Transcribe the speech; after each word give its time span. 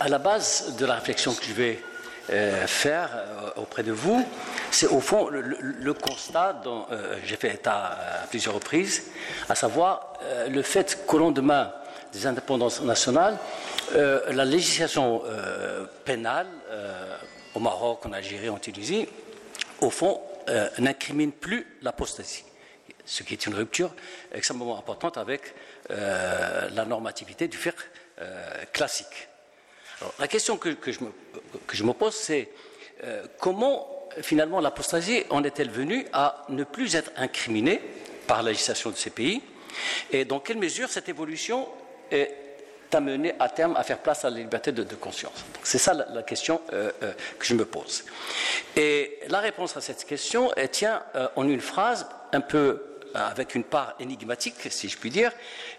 à 0.00 0.08
la 0.08 0.18
base 0.18 0.76
de 0.78 0.86
la 0.86 0.94
réflexion 0.94 1.34
que 1.34 1.44
je 1.44 1.52
vais 1.52 1.78
faire 2.66 3.10
auprès 3.56 3.82
de 3.82 3.92
vous, 3.92 4.26
c'est 4.70 4.88
au 4.88 5.00
fond 5.00 5.28
le, 5.28 5.94
constat 5.94 6.60
dont 6.64 6.86
j'ai 7.24 7.36
fait 7.36 7.54
état 7.54 7.98
à 8.22 8.26
plusieurs 8.26 8.54
reprises, 8.54 9.04
à 9.48 9.54
savoir 9.54 10.14
le 10.48 10.62
fait 10.62 11.06
qu'au 11.06 11.18
lendemain 11.18 11.72
des 12.12 12.26
indépendances 12.26 12.82
nationales, 12.82 13.38
la 13.94 14.44
législation 14.44 15.22
pénale 16.04 16.48
au 17.54 17.60
Maroc, 17.60 18.04
en 18.06 18.12
Algérie, 18.12 18.48
en 18.48 18.58
Tunisie, 18.58 19.06
au 19.80 19.90
fond, 19.90 20.20
n'incrimine 20.78 21.32
plus 21.32 21.66
l'apostasie 21.82 22.44
ce 23.06 23.22
qui 23.22 23.34
est 23.34 23.46
une 23.46 23.54
rupture 23.54 23.94
extrêmement 24.32 24.76
importante 24.78 25.16
avec 25.16 25.54
euh, 25.90 26.68
la 26.70 26.84
normativité 26.84 27.48
du 27.48 27.58
euh, 28.18 28.64
classique. 28.72 29.28
La 30.18 30.28
question 30.28 30.56
que, 30.56 30.76
je, 30.86 31.84
me, 31.84 31.92
pose, 31.92 32.14
c'est 32.14 32.50
euh, 33.04 33.26
comment 33.40 34.08
finalement 34.20 34.60
l'apostasie 34.60 35.24
en 35.30 35.44
est-elle 35.44 35.70
venue 35.70 36.06
à 36.12 36.44
ne 36.48 36.64
plus 36.64 36.94
être 36.96 37.10
incriminée 37.16 37.80
par 38.26 38.42
la 38.42 38.50
législation 38.50 38.90
de 38.90 38.96
ces 38.96 39.10
pays 39.10 39.42
et 40.10 40.24
dans 40.24 40.40
quelle 40.40 40.58
mesure 40.58 40.88
cette 40.88 41.08
évolution 41.08 41.68
est 42.10 42.34
amenée 42.92 43.34
à 43.38 43.48
terme 43.48 43.76
à 43.76 43.82
faire 43.82 43.98
place 43.98 44.24
à 44.24 44.30
la 44.30 44.38
liberté 44.38 44.72
de, 44.72 44.82
conscience? 44.94 45.44
C'est 45.62 45.78
ça 45.78 45.92
la, 45.92 46.22
question 46.22 46.62
que 46.68 47.44
je 47.44 47.54
me 47.54 47.66
pose. 47.66 48.04
Et 48.74 49.18
la 49.28 49.40
réponse 49.40 49.76
à 49.76 49.82
cette 49.82 50.04
question 50.06 50.50
tient 50.72 51.02
en 51.34 51.46
une 51.46 51.60
phrase 51.60 52.06
un 52.32 52.40
peu 52.40 52.95
avec 53.14 53.54
une 53.54 53.64
part 53.64 53.94
énigmatique, 54.00 54.54
si 54.70 54.88
je 54.88 54.98
puis 54.98 55.10
dire, 55.10 55.32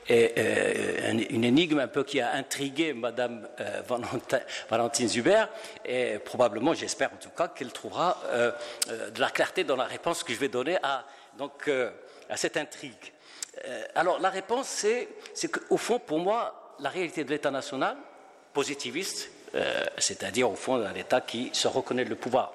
et, 0.08 0.34
euh, 0.38 1.24
une 1.30 1.44
énigme 1.44 1.80
un 1.80 1.88
peu 1.88 2.04
qui 2.04 2.20
a 2.20 2.34
intrigué 2.34 2.94
Madame 2.94 3.48
euh, 3.60 3.82
Valentine 4.70 5.08
Zuber, 5.08 5.46
et 5.86 6.20
probablement, 6.20 6.74
j'espère 6.74 7.14
en 7.14 7.18
tout 7.18 7.30
cas, 7.30 7.48
qu'elle 7.48 7.72
trouvera 7.72 8.22
euh, 8.28 8.52
de 9.14 9.20
la 9.20 9.30
clarté 9.30 9.64
dans 9.64 9.76
la 9.76 9.86
réponse 9.86 10.24
que 10.24 10.34
je 10.34 10.40
vais 10.40 10.50
donner 10.50 10.78
à, 10.84 11.06
donc, 11.38 11.70
à 12.30 12.38
cette 12.38 12.58
intrigue. 12.58 13.14
alors, 13.96 14.20
la 14.20 14.30
réponse, 14.30 14.68
c'est, 14.68 15.08
c'est 15.34 15.52
qu'au 15.52 15.78
fond, 15.78 16.00
pour 16.00 16.20
moi, 16.20 16.76
la 16.80 16.90
réalité 16.90 17.24
de 17.24 17.30
l'État 17.30 17.52
national, 17.52 17.98
positiviste, 18.54 19.30
c'est-à-dire 19.98 20.50
au 20.50 20.56
fond 20.56 20.78
d'un 20.78 20.94
État 20.94 21.22
qui 21.22 21.50
se 21.54 21.68
reconnaît 21.68 22.04
le 22.04 22.16
pouvoir 22.16 22.54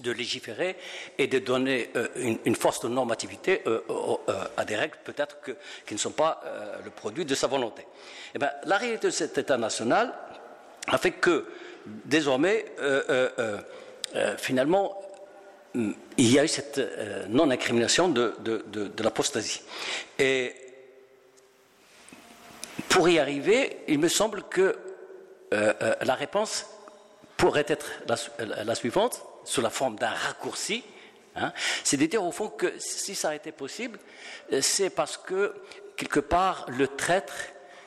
de 0.00 0.12
légiférer 0.12 0.76
et 1.16 1.26
de 1.26 1.38
donner 1.38 1.90
euh, 1.96 2.08
une, 2.44 2.56
force 2.56 2.80
de 2.80 2.88
normativité 2.88 3.62
euh, 3.66 3.80
euh, 3.90 4.44
à 4.56 4.64
des 4.64 4.76
règles 4.76 4.96
peut-être 5.04 5.36
qui 5.86 5.94
ne 5.94 5.98
sont 5.98 6.12
pas 6.12 6.42
le 6.84 6.90
produit 6.90 7.24
de 7.24 7.34
sa 7.34 7.46
volonté. 7.46 7.86
Eh 8.34 8.38
bien, 8.38 8.50
la 8.64 8.76
réalité 8.76 9.08
de 9.08 9.12
cet 9.12 9.38
État 9.38 9.56
national 9.56 10.12
a 10.86 10.98
fait 10.98 11.12
que 11.12 11.46
désormais, 11.86 12.66
finalement, 14.36 15.00
il 15.74 16.32
y 16.32 16.38
a 16.38 16.44
eu 16.44 16.48
cette 16.48 16.80
non-incrimination 17.28 18.08
de, 18.08 18.34
de 18.40 19.02
l'apostasie. 19.02 19.62
Et 20.18 20.54
pour 22.88 23.08
y 23.08 23.18
arriver, 23.18 23.78
il 23.88 23.98
me 23.98 24.08
semble 24.08 24.42
que 24.44 24.76
la 25.50 26.14
réponse 26.14 26.66
pourrait 27.36 27.66
être 27.68 27.86
la 28.38 28.74
suivante 28.74 29.27
sous 29.48 29.62
la 29.62 29.70
forme 29.70 29.96
d'un 29.96 30.10
raccourci. 30.10 30.84
Hein, 31.36 31.52
c'est 31.84 31.96
de 31.96 32.06
dire 32.06 32.22
au 32.22 32.32
fond 32.32 32.48
que 32.48 32.72
si 32.78 33.14
ça 33.14 33.30
a 33.30 33.34
été 33.34 33.50
possible, 33.52 33.98
euh, 34.52 34.60
c'est 34.60 34.90
parce 34.90 35.16
que 35.16 35.54
quelque 35.96 36.20
part 36.20 36.66
le 36.68 36.86
traître 36.88 37.34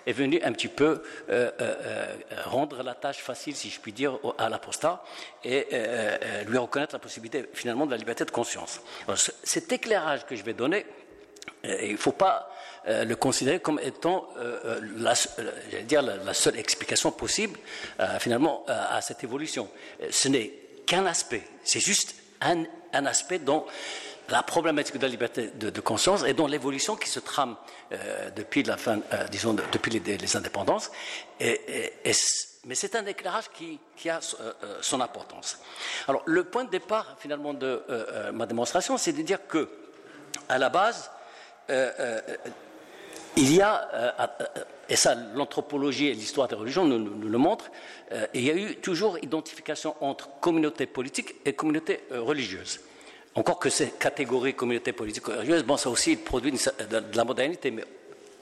est 0.08 0.14
venu 0.14 0.42
un 0.44 0.52
petit 0.54 0.67
peu 0.67 1.04
euh, 1.30 1.52
euh, 1.59 2.16
rendre 2.45 2.82
la 2.82 2.95
tâche 2.95 3.20
facile, 3.20 3.56
si 3.56 3.70
je 3.70 3.80
puis 3.80 3.94
dire, 3.94 4.17
à 4.39 4.50
l'apostat 4.50 5.04
et 5.44 5.67
lui 6.48 6.58
reconnaître 6.58 6.95
la 6.95 7.00
possibilité 7.00 7.48
finalement 7.54 7.86
de 7.86 7.92
la 7.92 7.98
liberté 7.98 8.26
de 8.26 8.32
conscience. 8.32 8.82
cet 9.44 9.72
éclairage 9.72 10.26
que 10.26 10.36
je 10.36 10.43
vais 10.43 10.54
donner, 10.54 10.88
il 11.64 11.92
ne 11.92 11.98
faut 11.98 12.14
pas 12.14 12.49
le 12.88 13.14
considérer 13.14 13.60
comme 13.60 13.80
étant 13.80 14.28
la, 14.98 15.14
dire, 15.83 16.02
la, 16.02 16.33
seule 16.33 16.58
explication 16.58 17.11
possible 17.11 17.60
finalement 18.20 18.66
à 18.67 19.02
cette 19.02 19.23
évolution. 19.23 19.70
Ce 20.10 20.28
n'est 20.30 20.52
qu'un 20.92 21.06
aspect, 21.06 21.44
c'est 21.64 21.80
juste 21.80 22.16
un, 22.42 22.66
aspect 23.06 23.40
dont 23.40 23.66
la 24.28 24.44
problématique 24.44 24.98
de 24.98 25.02
la 25.02 25.08
liberté 25.08 25.48
de, 25.48 25.80
conscience 25.80 26.26
et 26.26 26.34
dont 26.34 26.48
l'évolution 26.48 26.98
qui 26.98 27.08
se 27.08 27.22
trame 27.22 27.56
euh, 27.94 28.30
depuis 28.32 28.64
la 28.64 28.76
fin, 28.76 29.00
euh, 29.14 29.26
disons, 29.30 29.54
depuis 29.54 29.92
les, 29.92 30.36
indépendances. 30.36 30.92
mais 31.40 32.76
c'est 32.76 32.96
un 32.96 33.06
éclairage 33.06 33.46
qui, 33.54 34.10
a 34.10 34.20
euh, 34.42 34.80
son 34.82 35.00
importance. 35.00 35.60
Alors, 36.10 36.24
le 36.26 36.44
point 36.44 36.66
de 36.66 36.72
départ, 36.72 37.16
finalement, 37.20 37.54
de 37.54 37.82
ma 38.34 38.46
démonstration, 38.46 38.98
c'est 38.98 39.14
de 39.14 39.22
dire 39.22 39.48
que, 39.48 39.70
à 40.50 40.58
la 40.58 40.68
base, 40.68 41.10
il 43.37 43.55
y 43.55 43.61
a 43.61 44.30
et 44.92 44.97
ça, 44.97 45.15
l'anthropologie 45.36 46.08
et 46.08 46.14
l'histoire 46.14 46.49
des 46.49 46.55
religions 46.55 46.83
nous, 46.83 47.30
le 47.30 47.37
montrent, 47.37 47.71
euh, 48.11 48.27
il 48.33 48.43
y 48.43 48.52
a 48.52 48.53
eu 48.53 48.75
toujours 48.75 49.17
identification 49.21 49.95
entre 50.02 50.30
communauté 50.42 50.86
politique 50.86 51.36
et 51.45 51.53
communauté 51.53 52.02
euh, 52.11 52.19
religieuse. 52.19 52.81
Encore 53.33 53.58
que 53.58 53.69
ces 53.69 53.92
catégories 53.92 54.53
communauté 54.53 54.92
politique 54.92 55.23
et 55.30 55.36
religieuse, 55.36 55.64
bon, 55.64 55.77
ça 55.77 55.89
aussi 55.89 56.17
produit 56.17 56.52
de, 56.52 57.15
la 57.15 57.23
modernité, 57.23 57.71
mais 57.71 57.86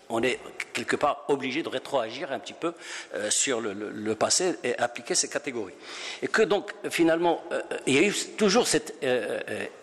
on 0.09 0.23
est 0.23 0.39
quelque 0.73 0.95
part 0.95 1.25
obligé 1.27 1.61
de 1.61 1.69
rétroagir 1.69 2.31
un 2.31 2.39
petit 2.39 2.53
peu 2.53 2.73
euh, 3.13 3.29
sur 3.29 3.61
le, 3.61 4.16
passé 4.16 4.56
et 4.63 4.75
appliquer 4.79 5.13
ces 5.13 5.29
catégories. 5.29 5.75
Et 6.23 6.27
que 6.27 6.41
donc, 6.41 6.73
finalement, 6.89 7.44
il 7.85 7.94
y 7.94 8.00
a 8.00 8.01
eu 8.01 8.13
toujours 8.39 8.66
cette 8.66 8.95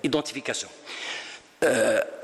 identification. 0.03 0.69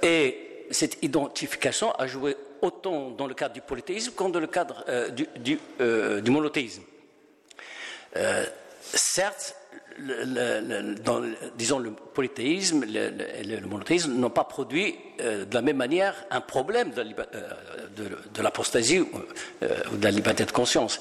et 0.02 0.66
cette 0.72 0.98
identification 1.02 1.92
a 1.92 2.08
joué 2.08 2.36
autant 2.62 3.10
dans 3.10 3.26
le 3.26 3.34
cadre 3.34 3.54
du 3.54 3.60
polythéisme 3.60 4.12
qu'en 4.12 4.30
dans 4.30 4.40
le 4.40 4.46
cadre 4.46 4.84
euh, 4.88 5.10
du, 5.10 5.58
euh, 5.80 6.20
du, 6.20 6.30
monothéisme. 6.30 6.82
Euh, 8.16 8.46
certes, 8.80 9.56
le, 9.98 11.34
disons, 11.56 11.78
le 11.78 11.92
polythéisme 11.92 12.84
et 12.84 13.44
le, 13.44 13.66
monothéisme 13.66 14.14
n'ont 14.14 14.30
pas 14.30 14.44
produit 14.44 14.96
de 15.18 15.52
la 15.52 15.60
même 15.60 15.76
manière 15.76 16.14
un 16.30 16.40
problème 16.40 16.92
de, 16.92 18.42
l'apostasie 18.42 19.00
ou, 19.00 19.10
de 19.60 20.02
la 20.02 20.10
liberté 20.10 20.46
de 20.46 20.50
conscience. 20.50 20.98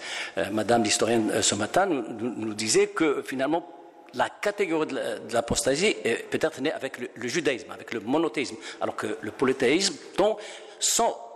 Madame 0.51 0.83
l'historienne 0.83 1.41
ce 1.41 1.55
matin 1.55 1.85
nous, 1.85 2.53
disait 2.53 2.87
que 2.87 3.23
finalement, 3.25 3.65
la 4.13 4.29
catégorie 4.29 4.87
de 4.87 5.33
l'apostasie 5.33 5.95
est 6.03 6.29
peut-être 6.29 6.59
née 6.59 6.73
avec 6.73 6.97
le, 6.99 7.27
judaïsme, 7.29 7.71
avec 7.71 7.93
le 7.93 8.01
monothéisme, 8.01 8.57
alors 8.81 8.97
que 8.97 9.17
le 9.21 9.31
polythéisme, 9.31 9.95
dont 10.17 10.35
sans 10.79 11.30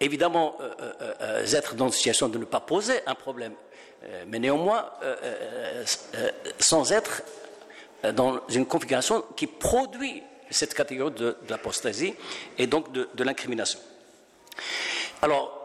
évidemment 0.00 0.56
euh, 0.60 0.74
euh, 0.80 1.14
euh, 1.20 1.46
être 1.52 1.74
dans 1.74 1.86
une 1.86 1.92
situation 1.92 2.28
de 2.28 2.38
ne 2.38 2.44
pas 2.44 2.60
poser 2.60 3.00
un 3.06 3.14
problème, 3.14 3.54
mais 4.26 4.38
néanmoins 4.38 4.90
sans 6.58 6.92
être 6.92 7.22
dans 8.12 8.46
une 8.50 8.66
configuration 8.66 9.24
qui 9.34 9.46
produit 9.46 10.22
cette 10.50 10.74
catégorie 10.74 11.14
de, 11.14 11.38
l'apostasie 11.48 12.14
et 12.58 12.66
donc 12.66 12.92
de, 12.92 13.08
de 13.14 13.24
l'incrimination. 13.24 13.78
Alors, 15.22 15.64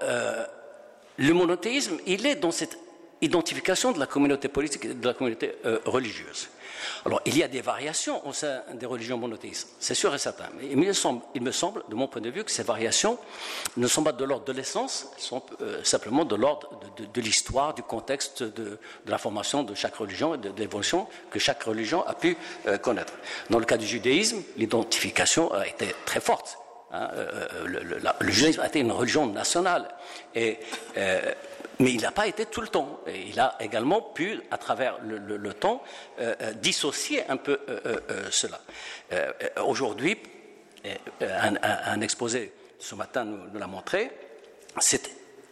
le 1.18 1.34
monothéisme, 1.34 1.98
il 2.06 2.26
est 2.26 2.36
dans 2.36 2.52
cette 2.52 2.78
identification 3.22 3.92
de 3.92 4.00
la 4.00 4.08
communauté 4.08 4.48
politique 4.48 4.86
et 4.86 4.94
de 4.94 5.08
la 5.08 5.14
communauté 5.14 5.56
religieuse. 5.86 6.50
Alors, 7.06 7.22
il 7.26 7.38
y 7.38 7.44
a 7.44 7.48
des 7.48 7.62
variations 7.62 8.26
au 8.28 8.34
sein 8.34 8.62
des 8.74 8.86
religions 8.86 9.18
monothéistes, 9.18 9.70
c'est 9.80 9.94
sûr 9.94 10.14
et 10.14 10.18
certain. 10.18 10.50
Mais 10.58 10.68
il 10.70 10.78
me, 10.78 10.94
semble, 10.94 11.22
il 11.34 11.42
me, 11.42 11.52
semble, 11.52 11.84
de 11.90 11.96
mon 11.96 12.08
point 12.08 12.22
de 12.22 12.30
vue, 12.30 12.44
que 12.44 12.52
ces 12.52 12.64
variations 12.64 13.18
ne 13.78 13.88
sont 13.88 14.04
pas 14.04 14.12
de 14.12 14.24
l'ordre 14.24 14.46
de 14.46 14.52
l'essence, 14.52 15.08
elles 15.16 15.24
sont 15.24 15.44
euh, 15.62 15.84
simplement 15.84 16.26
de 16.26 16.36
l'ordre 16.36 16.70
de, 17.14 17.22
l'histoire, 17.22 17.74
du 17.74 17.84
contexte 17.84 18.44
de, 18.44 18.78
la 19.08 19.18
formation 19.18 19.64
de 19.64 19.74
chaque 19.76 19.96
religion 19.96 20.36
et 20.36 20.38
de, 20.38 20.52
l'évolution 20.58 21.08
que 21.30 21.40
chaque 21.40 21.64
religion 21.64 22.06
a 22.06 22.14
pu 22.14 22.38
euh, 22.68 22.78
connaître. 22.78 23.14
Dans 23.50 23.60
le 23.60 23.66
cas 23.66 23.78
du 23.78 23.86
judaïsme, 23.86 24.42
l'identification 24.58 25.54
a 25.54 25.68
été 25.68 25.94
très 26.06 26.20
forte. 26.20 26.58
Hein, 26.92 27.10
euh, 27.14 27.48
le, 27.66 28.32
judaïsme 28.32 28.62
a 28.62 28.68
été 28.68 28.80
une 28.80 28.92
religion 28.92 29.28
nationale. 29.28 29.88
Et 30.36 30.60
mais 31.80 31.94
il 31.94 32.02
n'a 32.02 32.12
pas 32.12 32.28
été 32.28 32.46
tout 32.46 32.62
le 32.62 32.68
temps. 32.68 33.00
Il 33.08 33.40
a 33.40 33.56
également 33.60 34.02
pu, 34.02 34.42
à 34.52 34.58
travers 34.58 35.00
le, 35.02 35.54
temps, 35.54 35.82
euh, 36.20 36.36
euh, 36.42 36.54
dissocier 36.54 37.28
un 37.30 37.38
peu 37.38 37.60
euh, 37.70 38.28
cela. 38.32 38.60
Aujourd'hui, 39.66 40.18
un, 41.22 42.02
exposé 42.02 42.54
ce 42.80 42.96
matin 42.96 43.26
nous, 43.26 43.58
l'a 43.58 43.68
montré, 43.68 44.12
cette 44.80 45.10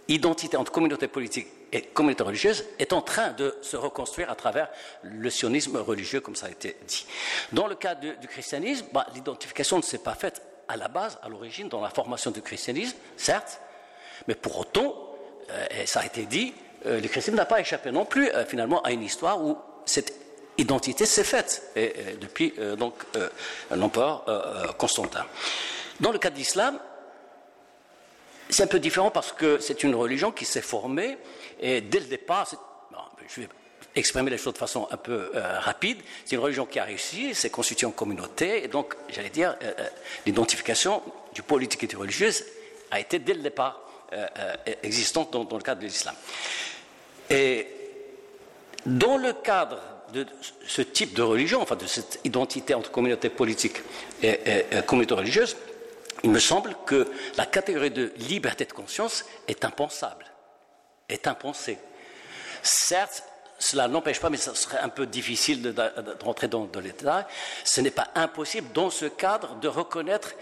identité 0.07 0.55
entre 0.57 0.71
communauté 0.71 1.07
politique 1.07 1.47
et 1.73 1.81
communauté 1.81 2.23
religieuse 2.23 2.65
est 2.79 2.93
en 2.93 3.01
train 3.01 3.31
de 3.31 3.57
se 3.61 3.75
reconstruire 3.75 4.29
à 4.29 4.35
travers 4.35 4.69
le 5.03 5.29
sionisme 5.29 5.77
religieux, 5.77 6.21
comme 6.21 6.35
ça 6.35 6.45
a 6.47 6.49
été 6.49 6.77
dit. 6.87 7.05
Dans 7.51 7.67
le 7.67 7.75
cas 7.75 7.95
du, 7.95 8.15
christianisme, 8.27 8.85
bah, 8.93 9.07
l'identification 9.13 9.77
ne 9.77 9.81
s'est 9.81 9.97
pas 9.97 10.15
faite 10.15 10.41
à 10.67 10.77
la 10.77 10.87
base, 10.87 11.17
à 11.21 11.29
l'origine, 11.29 11.69
dans 11.69 11.81
la 11.81 11.89
formation 11.89 12.31
du 12.31 12.41
christianisme, 12.41 12.97
certes, 13.15 13.61
mais 14.27 14.35
pour 14.35 14.59
autant, 14.59 14.95
euh, 15.49 15.65
et 15.81 15.85
ça 15.85 16.01
a 16.01 16.05
été 16.05 16.25
dit, 16.25 16.53
le 16.85 16.99
christianisme 17.01 17.35
n'a 17.35 17.45
pas 17.45 17.59
échappé 17.59 17.91
non 17.91 18.05
plus 18.05 18.29
finalement 18.47 18.81
à 18.83 18.91
une 18.91 19.01
histoire 19.01 19.41
où 19.41 19.57
cette 19.85 20.13
identité 20.57 21.05
s'est 21.05 21.23
faite 21.23 21.73
depuis 22.21 22.53
donc 22.77 22.93
l'empereur 23.71 24.75
Constantin. 24.77 25.25
Dans 25.99 26.11
le 26.11 26.19
cas 26.19 26.29
de 26.29 26.35
l'islam, 26.35 26.79
c'est 28.49 28.63
un 28.63 28.67
peu 28.67 28.79
différent 28.79 29.11
parce 29.11 29.33
que 29.33 29.59
c'est 29.59 29.83
une 29.83 29.95
religion 29.95 30.31
qui 30.31 30.45
s'est 30.45 30.61
formée 30.61 31.17
et 31.59 31.81
dès 31.81 31.99
le 31.99 32.05
départ, 32.05 32.47
je 33.27 33.41
vais 33.41 33.49
exprimer 33.95 34.29
les 34.29 34.37
choses 34.37 34.53
de 34.53 34.57
façon 34.57 34.87
un 34.91 34.97
peu 34.97 35.31
euh, 35.35 35.59
rapide, 35.59 35.97
c'est 36.25 36.35
une 36.35 36.41
religion 36.41 36.65
qui 36.65 36.79
a 36.79 36.83
réussi, 36.83 37.33
s'est 37.33 37.49
constituée 37.49 37.87
en 37.87 37.91
communauté 37.91 38.63
et 38.63 38.67
donc, 38.67 38.95
j'allais 39.09 39.29
dire, 39.29 39.55
euh, 39.61 39.73
euh, 39.79 39.87
l'identification 40.25 41.01
du 41.33 41.41
politique 41.41 41.83
et 41.83 41.87
du 41.87 41.97
religieux 41.97 42.31
a 42.91 42.99
été 42.99 43.19
dès 43.19 43.33
le 43.33 43.41
départ 43.41 43.81
existante 44.83 45.31
dans, 45.31 45.57
le 45.57 45.61
cadre 45.61 45.81
de 45.81 45.85
l'islam. 45.85 46.15
Et 47.29 47.67
dans 48.85 49.17
le 49.17 49.33
cadre 49.33 49.81
de 50.13 50.25
ce 50.65 50.81
type 50.81 51.13
de 51.13 51.21
religion, 51.21 51.61
enfin 51.61 51.75
de 51.75 51.85
cette 51.85 52.21
identité 52.23 52.73
entre 52.73 52.89
communauté 52.89 53.29
politique 53.29 53.81
et 54.23 54.63
communauté 54.85 55.13
religieuse, 55.13 55.57
il 56.23 56.31
me 56.31 56.39
semble 56.39 56.75
que 56.85 57.11
la 57.35 57.45
catégorie 57.45 57.91
de 57.91 58.13
liberté 58.17 58.63
de 58.63 58.71
conscience 58.71 59.25
est 59.49 59.65
impensable, 59.65 60.25
est 61.09 61.27
impensée. 61.27 61.77
Certes, 62.63 63.23
cela 63.59 63.87
n'empêche 63.87 64.19
pas, 64.19 64.29
mais 64.29 64.37
ce 64.37 64.53
serait 64.53 64.79
un 64.79 64.89
peu 64.89 65.05
difficile 65.05 65.61
de, 65.61 65.73
rentrer 66.23 66.47
dans, 66.47 66.65
dans 66.65 66.79
les 66.79 66.93
ce 67.63 67.81
n'est 67.81 67.91
pas 67.91 68.07
impossible 68.15 68.71
dans 68.73 68.89
ce 68.89 69.05
cadre 69.05 69.55
de 69.55 69.67
reconnaître 69.67 70.33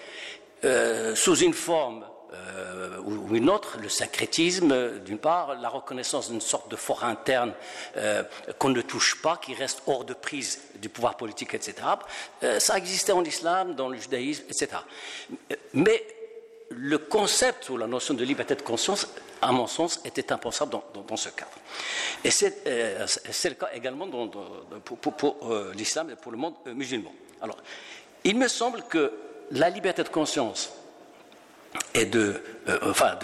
euh, 0.64 1.16
sous 1.16 1.36
une 1.38 1.54
forme 1.54 2.06
euh, 2.34 2.98
ou 3.02 3.36
une 3.36 3.50
autre, 3.50 3.78
le 3.82 3.90
syncrétisme, 3.90 5.00
d'une 5.00 5.20
part, 5.20 5.56
la 5.56 5.70
reconnaissance 5.70 6.32
d'une 6.32 6.42
sorte 6.42 6.70
de 6.72 6.76
fort 6.76 7.04
interne 7.04 7.54
euh, 7.98 8.24
qu'on 8.58 8.70
ne 8.70 8.82
touche 8.82 9.22
pas, 9.22 9.38
qui 9.38 9.54
reste 9.54 9.84
hors 9.86 10.06
de 10.06 10.14
prise 10.14 10.60
du 10.82 10.90
pouvoir 10.90 11.18
politique, 11.18 11.54
etc. 11.54 11.76
Euh, 12.44 12.60
ça 12.60 12.78
existait 12.78 13.12
en 13.12 13.24
islam, 13.24 13.76
dans 13.76 13.90
le 13.90 13.98
judaïsme, 13.98 14.44
etc. 14.50 14.70
Mais 15.74 16.04
le 16.70 16.98
concept 16.98 17.70
ou 17.70 17.78
la 17.78 17.88
notion 17.88 18.14
de 18.14 18.24
liberté 18.24 18.56
de 18.56 18.62
conscience, 18.62 19.08
à 19.42 19.52
mon 19.52 19.68
sens, 19.68 20.02
était 20.06 20.32
impensable 20.32 20.78
dans, 21.08 21.18
ce 21.18 21.30
cadre. 21.30 21.52
Et 22.24 22.32
c'est 22.32 22.64
le 22.66 23.56
cas 23.56 23.70
également 23.74 24.08
pour, 24.84 24.98
pour 24.98 25.54
l'islam 25.76 26.10
et 26.10 26.16
pour 26.16 26.32
le 26.32 26.38
monde 26.38 26.56
musulman. 26.74 27.14
Alors, 27.42 27.58
il 28.24 28.38
me 28.38 28.48
semble 28.48 28.82
que 28.84 29.12
la 29.52 29.70
liberté 29.70 30.04
de 30.04 30.10
conscience 30.10 30.72
euh, 31.96 32.34
enfin, 32.84 33.18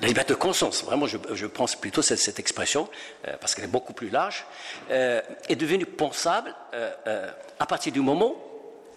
la 0.00 0.08
liberté 0.08 0.34
de 0.34 0.38
conscience, 0.38 0.84
vraiment, 0.84 1.06
je, 1.06 1.46
pense 1.46 1.74
plutôt 1.76 2.02
cette, 2.02 2.38
expression, 2.38 2.88
euh, 3.26 3.34
parce 3.40 3.54
qu'elle 3.54 3.64
est 3.64 3.68
beaucoup 3.68 3.92
plus 3.92 4.10
large, 4.10 4.44
euh, 4.90 5.20
est 5.48 5.56
devenue 5.56 5.86
pensable 5.86 6.54
à 7.58 7.66
partir 7.66 7.92
du 7.92 8.00
moment 8.00 8.34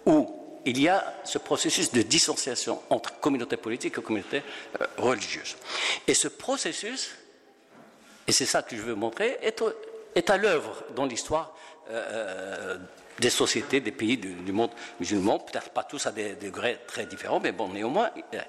où 0.06 0.39
il 0.66 0.80
y 0.80 0.88
a 0.88 1.14
ce 1.24 1.38
processus 1.38 1.92
de 1.92 2.02
dissociation 2.02 2.82
entre 2.90 3.18
communauté 3.20 3.56
politique 3.56 3.98
et 3.98 4.02
communauté 4.02 4.42
religieuse. 4.98 5.56
Et 6.06 6.14
ce 6.14 6.28
processus, 6.28 7.10
et 8.26 8.32
c'est 8.32 8.46
ça 8.46 8.62
que 8.62 8.76
je 8.76 8.82
veux 8.82 8.94
montrer, 8.94 9.38
est, 9.42 10.30
à 10.30 10.36
l'œuvre 10.36 10.84
dans 10.94 11.06
l'histoire 11.06 11.54
des 13.20 13.30
sociétés, 13.30 13.80
des 13.80 13.92
pays 13.92 14.16
du, 14.16 14.52
monde 14.52 14.70
musulman, 14.98 15.38
peut-être 15.38 15.70
pas 15.70 15.84
tous 15.84 16.06
à 16.06 16.10
des 16.10 16.34
degrés 16.34 16.80
très 16.86 17.06
différents, 17.06 17.38
mais 17.38 17.52
bon, 17.52 17.68
néanmoins, 17.68 18.10
euh, 18.34 18.40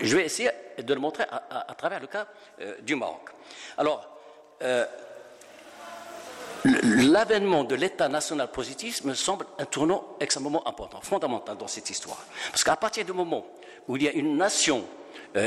je 0.00 0.16
vais 0.16 0.24
essayer 0.24 0.50
de 0.78 0.94
le 0.94 1.00
montrer 1.00 1.24
à, 1.30 1.74
travers 1.76 2.00
le 2.00 2.06
cas 2.06 2.26
euh, 2.60 2.74
du 2.80 2.96
Maroc. 2.96 3.28
Alors, 3.76 4.08
euh, 4.62 4.86
l'avènement 6.64 7.64
de 7.64 7.74
l'État 7.74 8.08
national 8.08 8.50
positif 8.50 9.04
me 9.04 9.14
semble 9.14 9.46
un 9.58 9.64
tournant 9.64 10.16
extrêmement 10.20 10.66
important, 10.66 11.00
fondamental 11.00 11.56
dans 11.56 11.68
cette 11.68 11.90
histoire. 11.90 12.22
Parce 12.50 12.64
qu'à 12.64 12.76
partir 12.76 13.04
du 13.04 13.12
moment 13.12 13.46
où 13.88 13.96
il 13.96 14.02
y 14.02 14.08
a 14.08 14.12
une 14.12 14.36
nation 14.36 14.84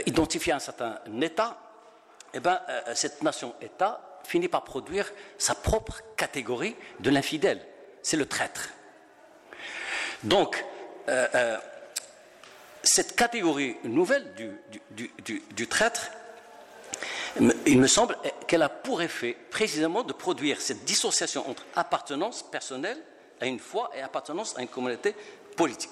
identifiée 0.06 0.54
à 0.54 0.58
un 0.58 0.60
certain 0.60 1.00
État, 1.22 1.58
eh 2.34 2.40
ben, 2.40 2.60
cette 2.94 3.24
nation-État 3.24 4.20
finit 4.24 4.48
par 4.48 4.64
produire 4.64 5.12
sa 5.38 5.56
propre 5.56 6.02
catégorie 6.16 6.76
de 7.00 7.10
l'infidèle 7.10 7.66
c'est 8.02 8.18
le 8.18 8.26
traître. 8.26 8.70
Donc, 10.24 10.64
euh, 11.08 11.28
euh, 11.36 11.58
cette 12.84 13.16
catégorie 13.16 13.78
nouvelle 13.84 14.34
du, 14.92 15.68
traître, 15.68 16.12
il 17.66 17.80
me 17.80 17.88
semble 17.88 18.18
qu'elle 18.48 18.62
a 18.62 18.70
pour 18.70 19.02
effet 19.02 19.36
précisément 19.50 20.04
de 20.04 20.14
produire 20.14 20.62
cette 20.62 20.84
dissociation 20.84 21.50
entre 21.50 21.66
appartenance 21.76 22.44
personnelle 22.44 22.98
à 23.40 23.46
une 23.46 23.60
foi 23.60 23.92
et 23.96 24.02
appartenance 24.02 24.58
à 24.58 24.62
une 24.62 24.68
communauté 24.68 25.16
politique. 25.56 25.92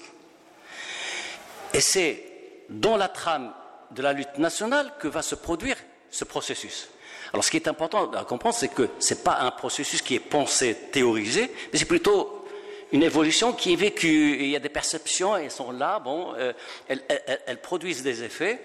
Et 1.72 1.80
c'est 1.80 2.24
dans 2.68 2.96
la 2.96 3.08
trame 3.08 3.52
de 3.90 4.02
la 4.02 4.12
lutte 4.12 4.38
nationale 4.38 4.92
que 4.98 5.08
va 5.08 5.22
se 5.22 5.34
produire 5.34 5.76
ce 6.10 6.24
processus. 6.24 6.88
Alors 7.32 7.44
ce 7.44 7.50
qui 7.50 7.56
est 7.56 7.68
important 7.68 8.10
à 8.12 8.24
comprendre, 8.24 8.54
c'est 8.54 8.68
que 8.68 8.88
ce 8.98 9.14
n'est 9.14 9.20
pas 9.20 9.38
un 9.40 9.50
processus 9.50 10.02
qui 10.02 10.14
est 10.14 10.20
pensé, 10.20 10.74
théorisé, 10.92 11.52
mais 11.72 11.78
c'est 11.78 11.84
plutôt 11.84 12.46
une 12.92 13.02
évolution 13.02 13.52
qui 13.52 13.74
est 13.74 13.76
vécue. 13.76 14.38
Il 14.40 14.48
y 14.48 14.56
a 14.56 14.60
des 14.60 14.68
perceptions, 14.70 15.36
elles 15.36 15.50
sont 15.50 15.72
là, 15.72 15.98
bon, 15.98 16.34
euh, 16.36 16.52
elles, 16.88 17.60
produisent 17.60 18.02
des 18.02 18.24
effets, 18.24 18.62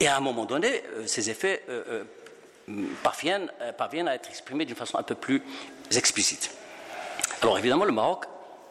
et 0.00 0.06
à 0.06 0.16
un 0.16 0.20
moment 0.20 0.44
donné, 0.44 0.82
euh, 0.96 1.06
ces 1.06 1.30
effets 1.30 1.62
euh, 1.68 2.04
parviennent, 3.02 3.50
parviennent 3.76 4.08
à 4.08 4.14
être 4.14 4.28
exprimés 4.28 4.64
d'une 4.64 4.76
façon 4.76 4.98
un 4.98 5.02
peu 5.02 5.14
plus 5.14 5.42
explicite. 5.96 6.50
Alors 7.42 7.58
évidemment, 7.58 7.84
le 7.84 7.92
Maroc 7.92 8.26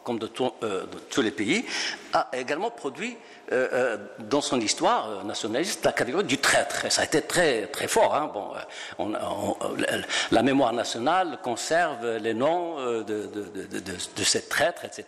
comme 0.08 0.18
euh, 0.62 0.86
de, 0.86 0.98
tous 1.10 1.20
les 1.20 1.30
pays, 1.30 1.66
a 2.14 2.30
également 2.32 2.70
produit 2.70 3.14
euh, 3.52 3.68
euh, 3.72 3.96
dans 4.18 4.40
son 4.40 4.58
histoire 4.58 5.22
nationaliste 5.22 5.84
la 5.84 5.92
catégorie 5.92 6.24
du 6.24 6.38
traître. 6.38 6.90
Ça 6.90 7.02
a 7.02 7.04
été 7.04 7.20
très, 7.20 7.66
très 7.66 7.88
fort. 7.88 8.14
Hein. 8.14 8.30
Bon, 8.32 9.12
la 10.30 10.42
mémoire 10.42 10.72
nationale 10.72 11.38
conserve 11.42 12.16
les 12.16 12.32
noms 12.32 12.76
de, 13.02 13.02
de, 14.16 14.24
ces 14.24 14.48
traîtres, 14.48 14.86
etc. 14.86 15.04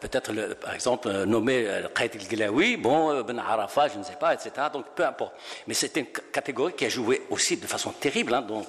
Peut-être, 0.00 0.32
par 0.54 0.74
exemple, 0.74 1.08
nommé 1.24 1.68
Qaïd 1.94 2.16
el-Gilawi, 2.16 2.76
bon, 2.76 3.22
Ben 3.22 3.38
Arafat, 3.38 3.88
je 3.94 3.98
ne 3.98 4.04
sais 4.04 4.18
pas, 4.18 4.34
etc. 4.34 4.50
Donc 4.72 4.86
peu 4.96 5.06
importe. 5.06 5.34
Mais 5.68 5.74
c'est 5.74 5.96
une 5.96 6.06
catégorie 6.06 6.72
qui 6.72 6.86
a 6.86 6.88
joué 6.88 7.22
aussi 7.30 7.56
de 7.56 7.66
façon 7.66 7.90
terrible 7.90 8.34
hein, 8.34 8.42
dans, 8.42 8.66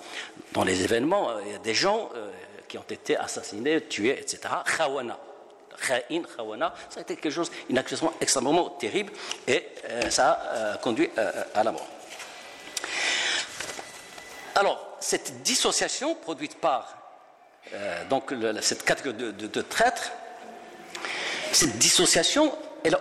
dans, 0.54 0.64
les 0.64 0.84
événements. 0.84 1.30
Il 1.46 1.52
y 1.52 1.56
a 1.56 1.60
des 1.60 1.74
gens 1.74 2.10
qui 2.72 2.78
ont 2.78 2.86
été 2.90 3.18
assassinés, 3.18 3.82
tués, 3.82 4.18
etc. 4.18 4.40
Khawana 4.78 5.18
kha'in, 5.82 6.22
khawana, 6.24 6.74
ça 6.90 7.00
a 7.00 7.04
été 7.04 7.16
quelque 7.16 7.34
chose, 7.34 7.52
une 7.70 7.82
extrêmement 8.22 8.70
terrible 8.70 9.14
et 9.48 9.68
euh, 9.90 10.10
ça 10.10 10.32
a 10.32 10.56
euh, 10.56 10.76
conduit 10.78 11.10
euh, 11.18 11.44
à 11.56 11.64
la 11.64 11.72
mort. 11.72 11.88
Alors, 14.56 14.98
cette 15.00 15.42
dissociation 15.44 16.16
produite 16.16 16.60
par 16.60 16.98
donc, 18.10 18.34
cette 18.62 18.84
catégorie 18.84 19.16
de, 19.16 19.32
de, 19.32 19.62
traîtres, 19.62 20.12
cette 21.54 21.78
dissociation, 21.78 22.54
elle 22.84 22.98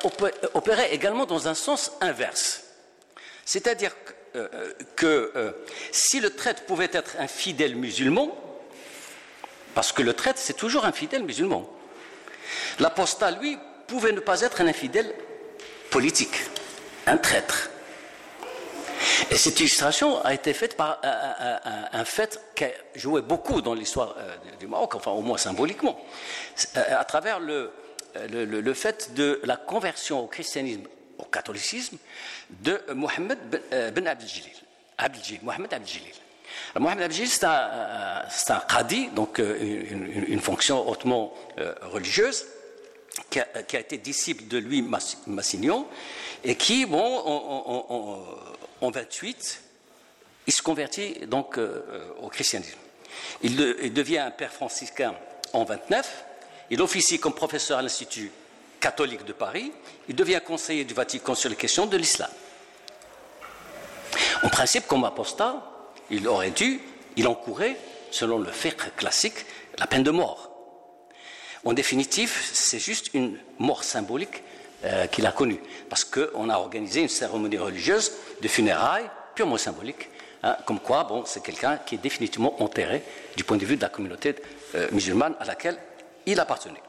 opéré 0.55 0.93
également 0.93 1.27
dans 1.27 1.49
un 1.49 1.55
sens 1.55 1.91
inverse. 2.01 2.63
C'est-à-dire 3.45 3.97
que, 4.95 5.57
si 5.91 6.21
le 6.21 6.31
traître 6.31 6.67
pouvait 6.67 6.91
être 6.93 7.17
un 7.19 7.27
fidèle 7.27 7.75
musulman, 7.75 8.33
parce 9.75 9.91
que 9.91 10.03
le 10.03 10.13
traître, 10.13 10.39
c'est 10.39 10.57
toujours 10.57 10.85
un 10.85 10.93
fidèle 10.93 11.25
musulman, 11.25 11.69
L'apostat, 12.78 13.33
lui, 13.33 13.59
pouvait 13.87 14.12
ne 14.12 14.21
pas 14.21 14.40
être 14.42 14.61
un 14.61 14.66
infidèle 14.66 15.12
politique, 15.90 16.37
un 17.07 17.16
traître. 17.16 17.71
Et 19.30 19.37
cette 19.37 19.59
illustration 19.61 20.23
a 20.25 20.35
été 20.35 20.52
faite 20.52 20.76
par 20.76 21.00
un, 21.02 22.04
fait 22.04 22.40
qui 22.54 22.64
a 22.64 22.71
joué 22.95 23.23
beaucoup 23.23 23.62
dans 23.62 23.75
l'histoire 23.75 24.14
euh, 24.19 24.37
du 24.59 24.66
Maroc, 24.66 24.95
enfin 24.95 25.11
au 25.11 25.23
moins 25.23 25.38
symboliquement, 25.38 25.99
euh, 26.76 26.99
à 26.99 27.04
travers 27.04 27.40
le, 27.40 27.73
fait 28.75 29.14
de 29.14 29.40
la 29.45 29.57
conversion 29.57 30.21
au 30.21 30.26
christianisme, 30.26 30.83
au 31.19 31.25
catholicisme, 31.25 31.97
de 32.50 32.80
Mohamed 32.95 33.38
Ben, 33.50 33.61
euh, 33.73 33.90
ben 33.90 34.07
Abdeljalil. 34.07 35.40
Mohamed. 35.42 35.73
Mohamed 36.79 37.05
Abdeljalil, 37.05 37.29
c'est 37.29 37.45
un, 37.45 38.25
un, 38.49 38.61
qadi, 38.61 39.09
donc 39.09 39.38
une, 39.38 40.40
fonction 40.40 40.88
hautement 40.88 41.35
religieuse, 41.83 42.45
qui 43.29 43.40
a, 43.40 43.81
été 43.81 43.99
disciple 43.99 44.47
de 44.47 44.59
lui 44.59 44.83
Massignon, 45.26 45.87
et 46.45 46.55
qui, 46.57 46.87
bon, 46.87 47.19
en, 48.81 48.90
28, 48.90 49.62
il 50.47 50.52
se 50.52 50.62
convertit 50.62 51.26
donc 51.26 51.59
euh, 51.59 51.83
au 52.23 52.29
christianisme. 52.29 52.79
Il, 53.43 53.57
devient 53.93 54.19
un 54.19 54.31
père 54.31 54.52
franciscain 54.52 55.14
en 55.52 55.64
29, 55.64 56.25
il 56.71 56.81
officie 56.81 57.19
comme 57.19 57.35
professeur 57.35 57.79
à 57.79 57.83
l'Institut 57.83 58.31
catholique 58.81 59.25
de 59.25 59.33
Paris, 59.33 59.73
il 60.09 60.14
devient 60.14 60.40
conseiller 60.45 60.85
du 60.85 60.95
Vatican 60.95 61.35
sur 61.35 61.50
les 61.50 61.57
questions 61.57 61.87
de 61.87 61.97
l'islam. 61.97 62.31
En 64.43 64.49
principe, 64.49 64.87
comme 64.87 65.05
apostat, 65.05 65.70
il 66.11 66.26
aurait 66.29 66.50
dû, 66.50 66.81
il 67.17 67.26
encourait, 67.29 67.76
selon 68.11 68.38
le 68.38 68.50
fiqh 68.50 68.97
classique, 68.97 69.47
la 69.79 69.87
peine 69.87 70.02
de 70.02 70.11
mort. 70.11 70.50
En 71.64 71.73
définitive, 71.73 72.35
c'est 72.52 72.79
juste 72.79 73.11
une 73.14 73.38
mort 73.59 73.85
symbolique 73.85 74.43
euh, 74.85 75.07
qu'il 75.07 75.26
a 75.26 75.33
connue, 75.33 75.61
parce 75.88 76.05
qu'on 76.05 76.49
a 76.49 76.57
organisé 76.57 77.02
une 77.02 77.09
cérémonie 77.09 77.59
religieuse 77.59 78.12
de 78.40 78.49
funérailles 78.49 79.11
purement 79.35 79.59
symbolique, 79.59 80.09
hein, 80.43 80.57
comme 80.67 80.81
quoi, 80.81 81.05
bon, 81.05 81.25
c'est 81.26 81.43
quelqu'un 81.43 81.76
qui 81.76 81.97
est 81.97 81.99
définitivement 81.99 82.62
enterré 82.62 83.02
du 83.37 83.45
point 83.45 83.59
de 83.59 83.64
vue 83.64 83.76
de 83.76 83.83
la 83.83 83.90
communauté 83.90 84.35
euh, 84.75 84.88
musulmane 84.93 85.35
à 85.38 85.45
laquelle 85.45 85.79
il 86.26 86.40
appartenait. 86.40 86.83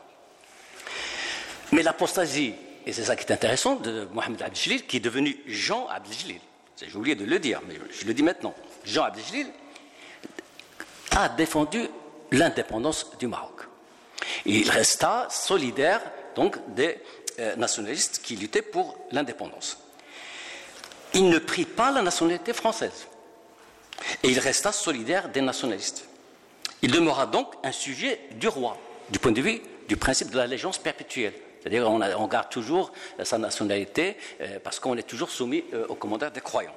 Mais 1.73 1.83
l'apostasie, 1.83 2.53
et 2.85 2.93
c'est 2.93 3.03
ça 3.03 3.15
qui 3.15 3.25
est 3.25 3.31
intéressant, 3.31 3.75
de 3.75 4.07
Mohamed 4.13 4.41
Abdeljalil, 4.41 4.85
qui 4.85 4.97
est 4.97 5.01
devenu 5.01 5.37
Jean 5.45 5.87
Abdeljalil, 5.87 6.39
j'ai 6.81 6.95
oublié 6.95 7.15
de 7.15 7.25
le 7.25 7.39
dire, 7.39 7.61
mais 7.67 7.75
je 7.91 8.05
le 8.05 8.13
dis 8.13 8.23
maintenant, 8.23 8.55
Jean 8.83 9.03
Abdeljalil 9.03 9.47
a 11.11 11.29
défendu 11.29 11.88
l'indépendance 12.31 13.17
du 13.19 13.27
Maroc. 13.27 13.61
il 14.45 14.69
resta 14.69 15.27
solidaire 15.29 16.01
donc 16.35 16.57
des 16.73 16.97
euh, 17.39 17.55
nationalistes 17.55 18.21
qui 18.23 18.35
luttaient 18.35 18.61
pour 18.61 18.97
l'indépendance. 19.11 19.77
Il 21.13 21.29
ne 21.29 21.39
prit 21.39 21.65
pas 21.65 21.91
la 21.91 22.01
nationalité 22.01 22.53
française 22.53 23.07
et 24.23 24.29
il 24.29 24.39
resta 24.39 24.71
solidaire 24.71 25.29
des 25.29 25.41
nationalistes. 25.41 26.07
Il 26.81 26.91
demeura 26.91 27.25
donc 27.25 27.53
un 27.63 27.71
sujet 27.71 28.21
du 28.31 28.47
roi, 28.47 28.77
du 29.09 29.19
point 29.19 29.31
de 29.31 29.41
vue 29.41 29.61
du 29.88 29.97
principe 29.97 30.29
de 30.29 30.38
l'allégeance 30.38 30.77
perpétuelle. 30.77 31.33
C'est-à-dire 31.59 31.83
qu'on 31.83 32.27
garde 32.27 32.50
toujours 32.50 32.91
sa 33.23 33.38
nationalité 33.38 34.17
euh, 34.39 34.59
parce 34.63 34.79
qu'on 34.79 34.97
est 34.97 35.03
toujours 35.07 35.29
soumis 35.29 35.63
euh, 35.73 35.85
au 35.89 35.95
commandeur 35.95 36.31
des 36.31 36.41
croyants. 36.41 36.75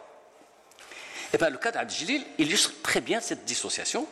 Eh 1.35 1.37
bien, 1.37 1.51
le 1.51 1.59
cas 1.59 1.73
d'Adjilil 1.73 2.25
illustre 2.39 2.73
très 2.81 3.01
bien 3.01 3.21
cette 3.21 3.45
dissociation. 3.45 4.07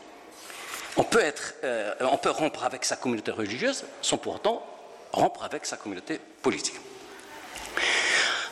On 0.96 1.04
peut, 1.04 1.20
être, 1.20 1.54
on 2.00 2.18
peut 2.18 2.30
rompre 2.30 2.64
avec 2.64 2.84
sa 2.84 2.96
communauté 2.96 3.30
religieuse 3.30 3.84
sans 4.02 4.18
pourtant 4.18 4.66
rompre 5.12 5.44
avec 5.44 5.64
sa 5.64 5.76
communauté 5.76 6.20
politique. 6.42 6.74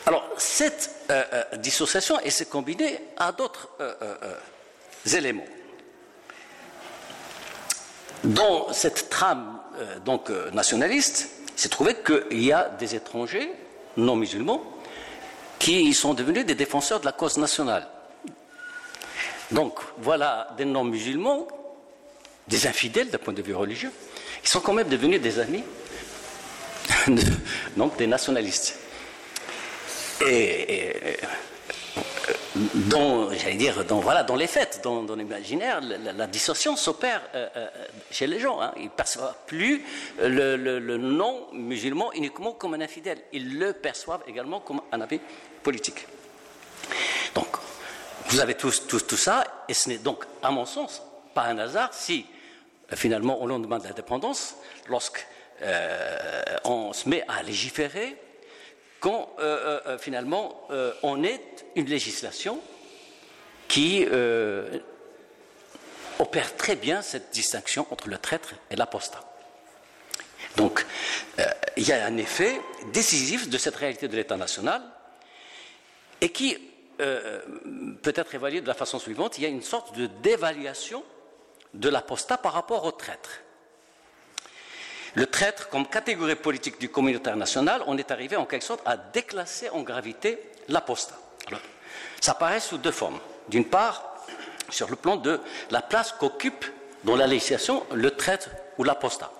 Alors, 0.05 0.27
cette 0.37 0.89
euh, 1.09 1.23
euh, 1.33 1.57
dissociation 1.57 2.17
s'est 2.29 2.45
combinée 2.45 2.99
à 3.17 3.31
d'autres 3.31 3.69
euh, 3.81 4.35
éléments. 5.13 5.45
Dans 8.23 8.71
cette 8.71 9.09
trame 9.09 9.59
donc, 10.05 10.29
nationaliste, 10.53 11.29
il 11.55 11.59
s'est 11.59 11.69
trouvé 11.69 11.95
qu'il 11.95 12.43
y 12.43 12.53
a 12.53 12.69
des 12.69 12.95
étrangers 12.95 13.51
non 13.97 14.15
musulmans 14.15 14.63
qui 15.57 15.93
sont 15.93 16.13
devenus 16.13 16.45
des 16.45 16.55
défenseurs 16.55 16.99
de 16.99 17.05
la 17.05 17.11
cause 17.11 17.37
nationale. 17.37 17.87
Donc, 19.51 19.79
voilà 19.97 20.53
des 20.57 20.65
non 20.65 20.83
musulmans, 20.83 21.47
des 22.47 22.67
infidèles 22.67 23.09
d'un 23.09 23.17
point 23.17 23.33
de 23.33 23.41
vue 23.41 23.55
religieux, 23.55 23.91
qui 24.41 24.49
sont 24.49 24.61
quand 24.61 24.73
même 24.73 24.89
devenus 24.89 25.21
des 25.21 25.39
amis 25.39 25.63
donc 27.77 27.97
des 27.97 28.07
nationalistes. 28.07 28.77
Et, 30.27 31.17
dans, 32.55 33.31
j'allais 33.31 33.55
dire, 33.55 33.85
dans, 33.85 33.99
voilà, 33.99 34.23
dans 34.23 34.35
les 34.35 34.47
fêtes, 34.47 34.81
dans, 34.83 35.15
l'imaginaire, 35.15 35.81
la, 35.81 36.27
distorsion 36.27 36.75
s'opère 36.75 37.21
euh, 37.33 37.47
euh, 37.55 37.67
chez 38.11 38.27
les 38.27 38.39
gens. 38.39 38.61
Hein. 38.61 38.73
Ils 38.77 38.85
ne 38.85 38.89
perçoivent 38.89 39.35
plus 39.47 39.83
le, 40.21 40.97
non-musulman 40.97 42.11
uniquement 42.13 42.51
comme 42.53 42.73
un 42.73 42.81
infidèle. 42.81 43.19
Ils 43.31 43.57
le 43.57 43.73
perçoivent 43.73 44.23
également 44.27 44.59
comme 44.59 44.81
un 44.91 45.01
ami 45.01 45.19
politique. 45.63 46.05
Vous 48.31 48.39
avez 48.39 48.55
tous, 48.55 48.87
tout 48.87 49.17
ça, 49.17 49.43
et 49.67 49.73
ce 49.73 49.89
n'est 49.89 49.97
donc, 49.97 50.23
à 50.41 50.51
mon 50.51 50.65
sens, 50.65 51.01
pas 51.33 51.43
un 51.43 51.57
hasard 51.57 51.93
si, 51.93 52.25
finalement, 52.93 53.41
au 53.41 53.45
lendemain 53.45 53.77
de 53.77 53.83
l'indépendance, 53.83 54.55
lorsque 54.87 55.27
euh, 55.61 56.41
on 56.63 56.93
se 56.93 57.09
met 57.09 57.25
à 57.27 57.43
légiférer 57.43 58.15
quand 59.01 59.35
euh, 59.39 59.81
euh, 59.85 59.97
finalement 59.97 60.65
on 61.03 61.23
est 61.23 61.65
une 61.75 61.87
législation 61.87 62.61
qui 63.67 64.05
opère 66.19 66.55
très 66.55 66.77
bien 66.77 67.01
cette 67.01 67.31
distinction 67.31 67.85
entre 67.91 68.07
le 68.07 68.17
traître 68.17 68.53
et 68.69 68.77
l'apostat. 68.77 69.25
Donc, 70.55 70.85
il 71.75 71.85
y 71.85 71.91
a 71.91 72.05
un 72.05 72.15
effet 72.15 72.61
décisif 72.93 73.49
de 73.49 73.57
cette 73.57 73.75
réalité 73.75 74.07
de 74.07 74.15
l'État 74.15 74.37
national 74.37 74.81
et 76.21 76.29
qui 76.29 76.70
peut 76.97 78.13
être 78.15 78.35
évalué 78.35 78.61
de 78.61 78.67
la 78.67 78.73
façon 78.73 78.99
suivante. 78.99 79.37
Il 79.37 79.43
y 79.43 79.45
a 79.45 79.49
une 79.49 79.61
sorte 79.61 79.95
de 79.95 80.07
dévaluation 80.21 81.03
de 81.73 81.89
l'apostat 81.89 82.37
par 82.37 82.53
rapport 82.53 82.85
au 82.85 82.91
traître. 82.91 83.39
Le 85.15 85.25
traître, 85.25 85.69
comme 85.69 85.87
catégorie 85.87 86.35
politique 86.35 86.79
du 86.79 86.89
communautaire 86.89 87.35
national, 87.35 87.83
on 87.87 87.97
est 87.97 88.11
arrivé 88.11 88.37
en 88.37 88.45
quelque 88.45 88.63
sorte 88.63 88.81
à 88.85 88.95
déclasser 88.95 89.69
en 89.69 89.81
gravité 89.81 90.39
l'apostat. 90.69 91.17
Ça 92.21 92.31
apparaît 92.31 92.59
sous 92.59 92.77
deux 92.77 92.91
formes. 92.91 93.19
D'une 93.49 93.65
part, 93.65 94.15
sur 94.69 94.89
le 94.89 94.95
plan 94.95 95.17
de 95.17 95.39
la 95.69 95.81
place 95.81 96.13
qu'occupe 96.13 96.65
dans 97.03 97.15
la 97.15 97.27
législation 97.27 97.85
le 97.91 98.11
traître 98.11 98.49
ou 98.77 98.83
l'apostat. 98.83 99.31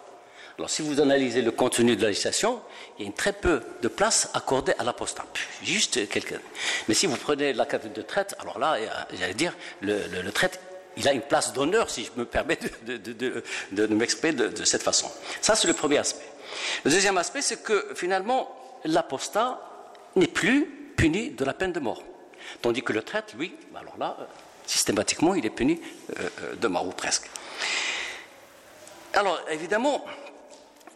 Alors, 0.62 0.70
si 0.70 0.84
vous 0.84 1.02
analysez 1.02 1.42
le 1.42 1.50
contenu 1.50 1.96
de 1.96 2.04
la 2.04 2.10
législation, 2.10 2.62
il 3.00 3.08
y 3.08 3.10
a 3.10 3.12
très 3.14 3.34
peu 3.34 3.64
de 3.82 3.88
place 3.88 4.30
accordée 4.36 4.74
à 4.78 4.84
l'apostat. 4.84 5.26
Juste 5.64 6.08
quelques. 6.08 6.40
Mais 6.88 6.94
si 6.94 7.08
vous 7.08 7.18
prenez 7.18 7.52
la 7.52 7.66
catégorie 7.66 8.00
de 8.00 8.04
traite, 8.04 8.36
alors 8.40 8.60
là, 8.60 8.78
j'allais 9.12 9.34
dire, 9.34 9.58
le, 9.82 10.30
traite 10.30 10.60
il 10.98 11.08
a 11.08 11.14
une 11.14 11.24
place 11.24 11.52
d'honneur, 11.54 11.90
si 11.90 12.06
je 12.06 12.12
me 12.16 12.26
permets 12.26 12.60
de, 12.86 13.88
m'exprimer 13.88 14.34
de, 14.34 14.64
cette 14.64 14.84
façon. 14.84 15.10
Ça, 15.42 15.56
c'est 15.56 15.68
le 15.68 15.74
premier 15.74 15.98
aspect. 15.98 16.30
Le 16.84 16.92
deuxième 16.92 17.18
aspect, 17.18 17.42
c'est 17.42 17.64
que 17.64 17.94
finalement, 17.96 18.56
l'apostat 18.86 19.60
n'est 20.16 20.28
plus 20.28 20.68
puni 20.96 21.32
de 21.32 21.44
la 21.44 21.56
peine 21.56 21.72
de 21.72 21.80
mort. 21.80 22.04
Tandis 22.62 22.84
que 22.84 22.94
le 22.94 23.02
traître, 23.02 23.36
lui, 23.36 23.56
alors 23.76 23.98
là, 23.98 24.16
systématiquement, 24.68 25.34
il 25.34 25.44
est 25.44 25.50
puni 25.50 25.82
euh, 26.20 26.30
euh, 26.44 26.56
de 26.56 26.68
mort, 26.68 26.86
ou 26.86 26.92
presque. 26.92 27.32
Alors, 29.14 29.42
évidemment, 29.50 30.06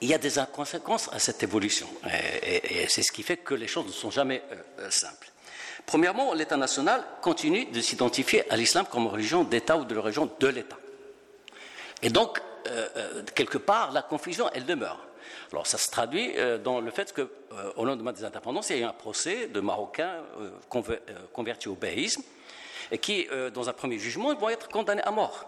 il 0.01 0.09
y 0.09 0.13
a 0.13 0.17
des 0.17 0.39
inconséquences 0.39 1.09
à 1.11 1.19
cette 1.19 1.41
évolution. 1.43 1.87
Et, 2.43 2.87
c'est 2.89 3.03
ce 3.03 3.11
qui 3.11 3.23
fait 3.23 3.37
que 3.37 3.53
les 3.53 3.67
choses 3.67 3.87
ne 3.87 3.91
sont 3.91 4.11
jamais 4.11 4.43
simples. 4.89 5.31
Premièrement, 5.85 6.33
l'État 6.33 6.57
national 6.57 7.03
continue 7.21 7.65
de 7.65 7.79
s'identifier 7.79 8.49
à 8.51 8.57
l'islam 8.57 8.85
comme 8.89 9.07
religion 9.07 9.43
d'État 9.43 9.77
ou 9.77 9.85
de 9.85 9.95
religion 9.97 10.29
de 10.39 10.47
l'État. 10.47 10.77
Et 12.01 12.09
donc, 12.09 12.41
euh, 12.67 12.87
euh, 12.97 13.23
quelque 13.35 13.57
part, 13.57 13.91
la 13.91 14.01
confusion, 14.01 14.49
elle 14.53 14.65
demeure. 14.65 14.99
Alors, 15.51 15.67
ça 15.67 15.77
se 15.77 15.89
traduit 15.89 16.33
euh, 16.37 16.57
dans 16.57 16.81
le 16.81 16.89
fait 16.91 17.13
qu'au 17.13 17.85
lendemain 17.85 18.11
des 18.11 18.23
indépendances, 18.23 18.69
il 18.69 18.77
y 18.77 18.79
a 18.79 18.81
eu 18.81 18.89
un 18.89 18.93
procès 18.93 19.47
de 19.47 19.59
Marocains 19.59 20.23
convertis 21.33 21.69
au 21.69 21.75
béisme, 21.75 22.23
et 22.91 22.97
qui, 22.97 23.27
dans 23.53 23.67
un 23.67 23.73
premier 23.73 23.97
jugement, 23.97 24.33
vont 24.35 24.49
être 24.49 24.69
condamnés 24.69 25.01
à 25.01 25.11
mort. 25.11 25.45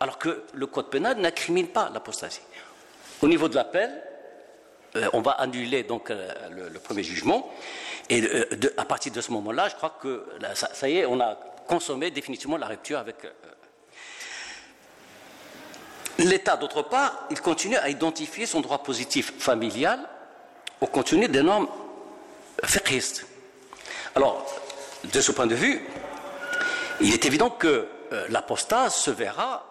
Alors 0.00 0.18
que 0.18 0.44
le 0.54 0.66
code 0.66 0.88
pénal 0.88 1.18
n'incrimine 1.18 1.68
pas 1.68 1.90
l'apostasie. 1.92 2.40
Au 3.22 3.28
niveau 3.28 3.48
de 3.48 3.54
l'appel, 3.54 3.90
on 5.12 5.20
va 5.20 5.32
annuler 5.32 5.82
donc 5.84 6.10
le 6.10 6.78
premier 6.78 7.02
jugement 7.02 7.50
et 8.10 8.22
euh, 8.24 8.44
à 8.76 8.84
partir 8.84 9.12
de 9.12 9.20
ce 9.20 9.30
moment-là, 9.30 9.68
je 9.68 9.76
crois 9.76 9.96
que 10.02 10.26
ça, 10.54 10.88
y 10.88 10.98
est, 10.98 11.06
on 11.06 11.20
a 11.20 11.38
consommé 11.68 12.10
définitivement 12.10 12.56
la 12.56 12.66
rupture 12.66 12.98
avec. 12.98 13.24
Euh, 13.24 13.30
L'État, 16.18 16.56
d'autre 16.56 16.82
part, 16.82 17.28
il 17.30 17.40
continue 17.40 17.76
à 17.76 17.88
identifier 17.88 18.44
son 18.44 18.60
droit 18.60 18.82
positif 18.82 19.32
familial 19.38 20.00
au 20.80 20.86
contenu 20.86 21.28
des 21.28 21.42
normes 21.42 21.68
fiqhistes. 22.64 23.26
Alors, 24.16 24.44
de 25.04 25.20
ce 25.20 25.32
point 25.32 25.46
de 25.46 25.54
vue, 25.54 25.80
il 27.00 27.14
est 27.14 27.24
évident 27.24 27.48
que 27.48 27.86
euh, 28.12 28.26
l'apostat 28.28 28.90
se 28.90 29.10
verra 29.10 29.66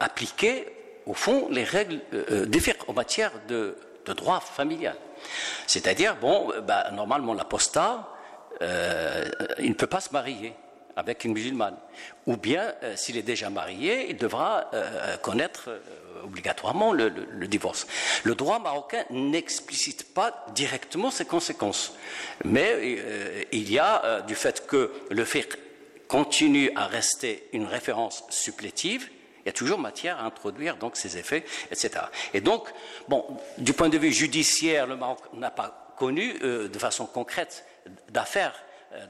appliquer, 0.00 0.66
au 1.06 1.14
fond, 1.14 1.48
les 1.50 1.64
règles 1.64 2.00
des 2.46 2.60
fiqh 2.60 2.88
en 2.88 2.92
matière 2.92 3.32
de 3.48 3.76
droit 4.06 4.40
familial. 4.40 4.96
C'est-à-dire, 5.66 6.16
bon, 6.16 6.52
bah, 6.62 6.90
normalement, 6.92 7.34
l'apostat, 7.34 8.08
euh, 8.60 9.24
il 9.58 9.70
ne 9.70 9.74
peut 9.74 9.86
pas 9.86 10.00
se 10.00 10.12
marier 10.12 10.54
avec 10.96 11.24
une 11.24 11.32
musulmane. 11.32 11.76
Ou 12.26 12.36
bien, 12.36 12.74
euh, 12.82 12.96
s'il 12.96 13.16
est 13.16 13.22
déjà 13.22 13.48
marié, 13.50 14.10
il 14.10 14.16
devra 14.16 14.70
euh, 14.74 15.16
connaître 15.18 15.70
obligatoirement 16.22 16.92
le, 16.92 17.10
divorce. 17.48 17.86
Le 18.22 18.34
droit 18.34 18.60
marocain 18.60 19.04
n'explicite 19.10 20.14
pas 20.14 20.46
directement 20.54 21.10
ces 21.10 21.24
conséquences. 21.24 21.94
Mais 22.44 23.46
il 23.50 23.72
y 23.72 23.78
a, 23.80 24.20
du 24.20 24.36
fait 24.36 24.64
que 24.66 24.92
le 25.10 25.24
fiqh 25.24 25.58
continue 26.06 26.70
à 26.76 26.86
rester 26.86 27.48
une 27.52 27.66
référence 27.66 28.22
supplétive, 28.28 29.08
il 29.44 29.46
y 29.46 29.48
a 29.48 29.52
toujours 29.52 29.78
matière 29.78 30.18
à 30.18 30.24
introduire 30.24 30.76
donc 30.76 30.96
ces 30.96 31.18
effets, 31.18 31.44
etc. 31.70 31.90
Et 32.34 32.40
donc, 32.40 32.68
bon, 33.08 33.24
du 33.58 33.72
point 33.72 33.88
de 33.88 33.98
vue 33.98 34.12
judiciaire, 34.12 34.86
le 34.86 34.96
Maroc 34.96 35.18
n'a 35.34 35.50
pas 35.50 35.94
connu 35.96 36.36
euh, 36.42 36.68
de 36.68 36.78
façon 36.78 37.06
concrète 37.06 37.64
d'affaires 38.08 38.54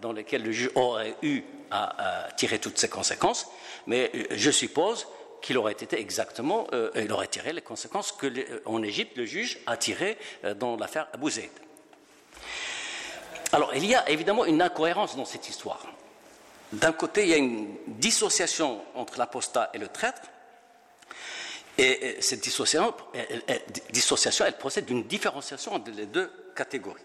dans 0.01 0.13
lesquels 0.13 0.45
le 0.45 0.53
juge 0.53 0.71
aurait 0.77 1.17
eu 1.23 1.43
à, 1.73 2.29
tirer 2.37 2.61
toutes 2.61 2.79
ces 2.79 2.89
conséquences, 2.89 3.49
mais 3.89 4.13
je 4.31 4.51
suppose 4.53 5.09
qu'il 5.41 5.59
aurait 5.59 5.73
été 5.73 5.99
exactement, 5.99 6.69
il 6.95 7.11
aurait 7.11 7.27
tiré 7.27 7.53
les 7.53 7.63
conséquences 7.63 8.13
qu'en 8.13 8.83
Égypte 8.85 9.17
le 9.17 9.25
juge 9.25 9.59
a 9.67 9.77
tirées 9.77 10.17
dans 10.55 10.77
l'affaire 10.77 11.09
Abu 11.13 11.33
Zaid. 11.33 11.51
Alors, 13.53 13.75
il 13.75 13.85
y 13.85 13.95
a 13.95 14.09
évidemment 14.09 14.47
une 14.47 14.63
incohérence 14.63 15.15
dans 15.15 15.27
cette 15.27 15.49
histoire. 15.49 15.87
D'un 16.73 16.93
côté, 16.93 17.25
il 17.25 17.29
y 17.29 17.35
a 17.35 17.37
une 17.37 17.69
dissociation 17.87 18.81
entre 18.95 19.19
l'apostat 19.19 19.71
et 19.75 19.79
le 19.79 19.89
traître, 19.89 20.23
et 21.79 22.17
cette 22.21 22.41
dissociation, 22.41 22.95
elle, 24.45 24.57
procède 24.59 24.85
d'une 24.85 25.05
différenciation 25.05 25.75
entre 25.75 25.91
les 25.91 26.07
deux 26.07 26.31
catégories. 26.55 27.03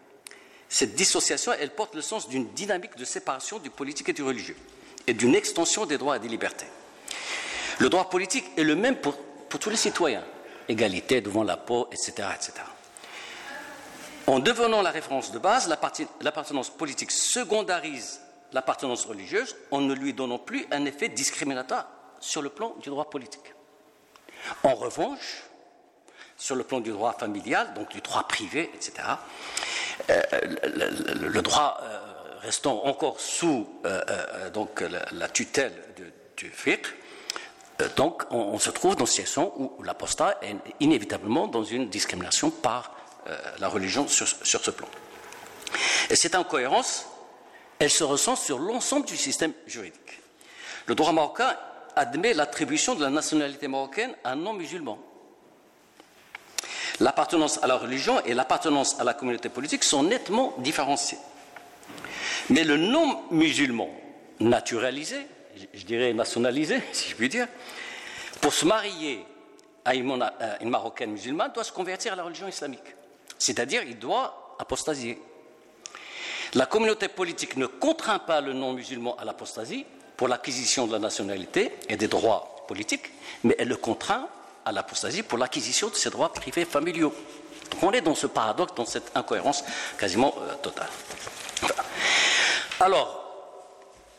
Cette 0.69 0.95
dissociation, 0.95 1.53
elle 1.57 1.71
porte 1.71 1.95
le 1.95 2.01
sens 2.01 2.27
d'une 2.27 2.49
dynamique 2.49 2.97
de 2.97 3.05
séparation 3.05 3.59
du 3.59 3.69
politique 3.69 4.09
et 4.09 4.13
du 4.13 4.23
religieux, 4.23 4.57
et 5.05 5.13
d'une 5.13 5.35
extension 5.35 5.85
des 5.85 5.97
droits 5.97 6.17
et 6.17 6.19
des 6.19 6.27
libertés. 6.27 6.67
Le 7.79 7.89
droit 7.89 8.09
politique 8.09 8.45
est 8.57 8.63
le 8.63 8.75
même 8.75 8.97
pour, 8.97 9.17
tous 9.59 9.69
les 9.69 9.77
citoyens, 9.77 10.23
égalité 10.67 11.21
devant 11.21 11.43
la 11.43 11.55
peau, 11.55 11.87
etc., 11.91 12.27
etc. 12.35 12.53
En 14.27 14.39
devenant 14.39 14.81
la 14.81 14.91
référence 14.91 15.31
de 15.31 15.39
base, 15.39 15.69
l'appartenance 16.21 16.69
politique 16.69 17.11
secondarise 17.11 18.19
l'appartenance 18.53 19.05
religieuse 19.05 19.55
en 19.71 19.81
ne 19.81 19.93
lui 19.93 20.13
donnant 20.13 20.39
plus 20.39 20.65
un 20.71 20.85
effet 20.85 21.09
discriminatoire 21.09 21.87
sur 22.19 22.41
le 22.41 22.49
plan 22.49 22.75
du 22.81 22.89
droit 22.89 23.09
politique. 23.09 23.53
En 24.63 24.75
revanche, 24.75 25.43
sur 26.37 26.55
le 26.55 26.63
plan 26.63 26.79
du 26.79 26.91
droit 26.91 27.13
familial, 27.13 27.73
donc 27.73 27.89
du 27.89 28.01
droit 28.01 28.23
privé, 28.27 28.69
etc., 28.73 28.93
euh, 30.09 30.21
le, 31.15 31.41
droit 31.41 31.79
euh, 31.81 31.99
restant 32.41 32.85
encore 32.85 33.19
sous 33.19 33.67
euh, 33.85 34.49
donc, 34.51 34.83
la, 35.11 35.27
tutelle 35.27 35.73
du 36.37 36.49
fiqh, 36.51 36.85
donc 37.95 38.23
on, 38.31 38.57
se 38.59 38.69
trouve 38.69 38.95
dans 38.95 39.05
une 39.05 39.11
situation 39.11 39.53
où 39.59 39.83
l'apostat 39.83 40.37
est 40.41 40.55
inévitablement 40.79 41.47
dans 41.47 41.63
une 41.63 41.89
discrimination 41.89 42.49
par 42.49 42.95
la 43.59 43.67
religion 43.67 44.07
sur, 44.07 44.27
ce 44.27 44.71
plan. 44.71 44.87
Et 46.09 46.15
cette 46.15 46.33
incohérence, 46.33 47.05
elle 47.79 47.89
se 47.89 48.03
ressent 48.03 48.35
sur 48.35 48.59
l'ensemble 48.59 49.05
du 49.05 49.17
système 49.17 49.53
juridique. 49.65 50.21
Le 50.87 50.95
droit 50.95 51.11
marocain 51.11 51.55
admet 51.95 52.33
l'attribution 52.33 52.95
de 52.95 53.03
la 53.03 53.09
nationalité 53.09 53.67
marocaine 53.67 54.13
à 54.23 54.31
un 54.31 54.35
non-musulman. 54.35 54.99
L'appartenance 56.99 57.61
à 57.61 57.67
la 57.67 57.75
religion 57.75 58.23
et 58.25 58.33
l'appartenance 58.33 58.99
à 58.99 59.03
la 59.03 59.13
communauté 59.13 59.49
politique 59.49 59.83
sont 59.83 60.03
nettement 60.03 60.53
différenciées. 60.59 61.19
Mais 62.49 62.63
le 62.63 62.77
non-musulman 62.77 63.89
naturalisé, 64.39 65.27
je 65.73 65.85
dirais 65.85 66.13
nationalisé, 66.13 66.81
si 66.91 67.09
je 67.09 67.15
puis 67.15 67.29
dire, 67.29 67.47
pour 68.41 68.53
se 68.53 68.65
marier 68.65 69.25
à 69.85 69.95
une, 69.95 70.19
Marocaine 70.63 71.11
musulmane, 71.11 71.51
doit 71.53 71.63
se 71.63 71.71
convertir 71.71 72.13
à 72.13 72.15
la 72.15 72.23
religion 72.23 72.47
islamique. 72.47 72.95
C'est-à-dire, 73.37 73.83
il 73.83 73.97
doit 73.97 74.55
apostasier. 74.59 75.21
La 76.57 76.65
communauté 76.65 77.07
politique 77.07 77.55
ne 77.55 77.67
contraint 77.67 78.17
pas 78.17 78.41
le 78.41 78.51
non-musulman 78.51 79.15
à 79.17 79.25
l'apostasie 79.25 79.85
pour 80.15 80.27
l'acquisition 80.27 80.87
de 80.87 80.91
la 80.91 80.97
nationalité 80.97 81.71
et 81.87 81.97
des 81.97 82.07
droits 82.07 82.65
politiques, 82.67 83.11
mais 83.43 83.55
elle 83.59 83.67
le 83.67 83.75
contraint 83.75 84.27
à 84.65 84.71
l'apostasie 84.71 85.21
pour 85.21 85.37
l'acquisition 85.37 85.89
de 85.89 85.93
ses 85.93 86.09
droits 86.09 86.33
privés 86.33 86.65
familiaux. 86.65 87.13
Donc 87.69 87.83
on 87.83 87.91
est 87.91 88.01
dans 88.01 88.15
ce 88.15 88.25
paradoxe, 88.25 88.73
dans 88.73 88.87
cette 88.87 89.11
incohérence 89.13 89.63
quasiment 89.99 90.33
euh, 90.39 90.55
totale. 90.55 90.89
Alors, 92.79 93.53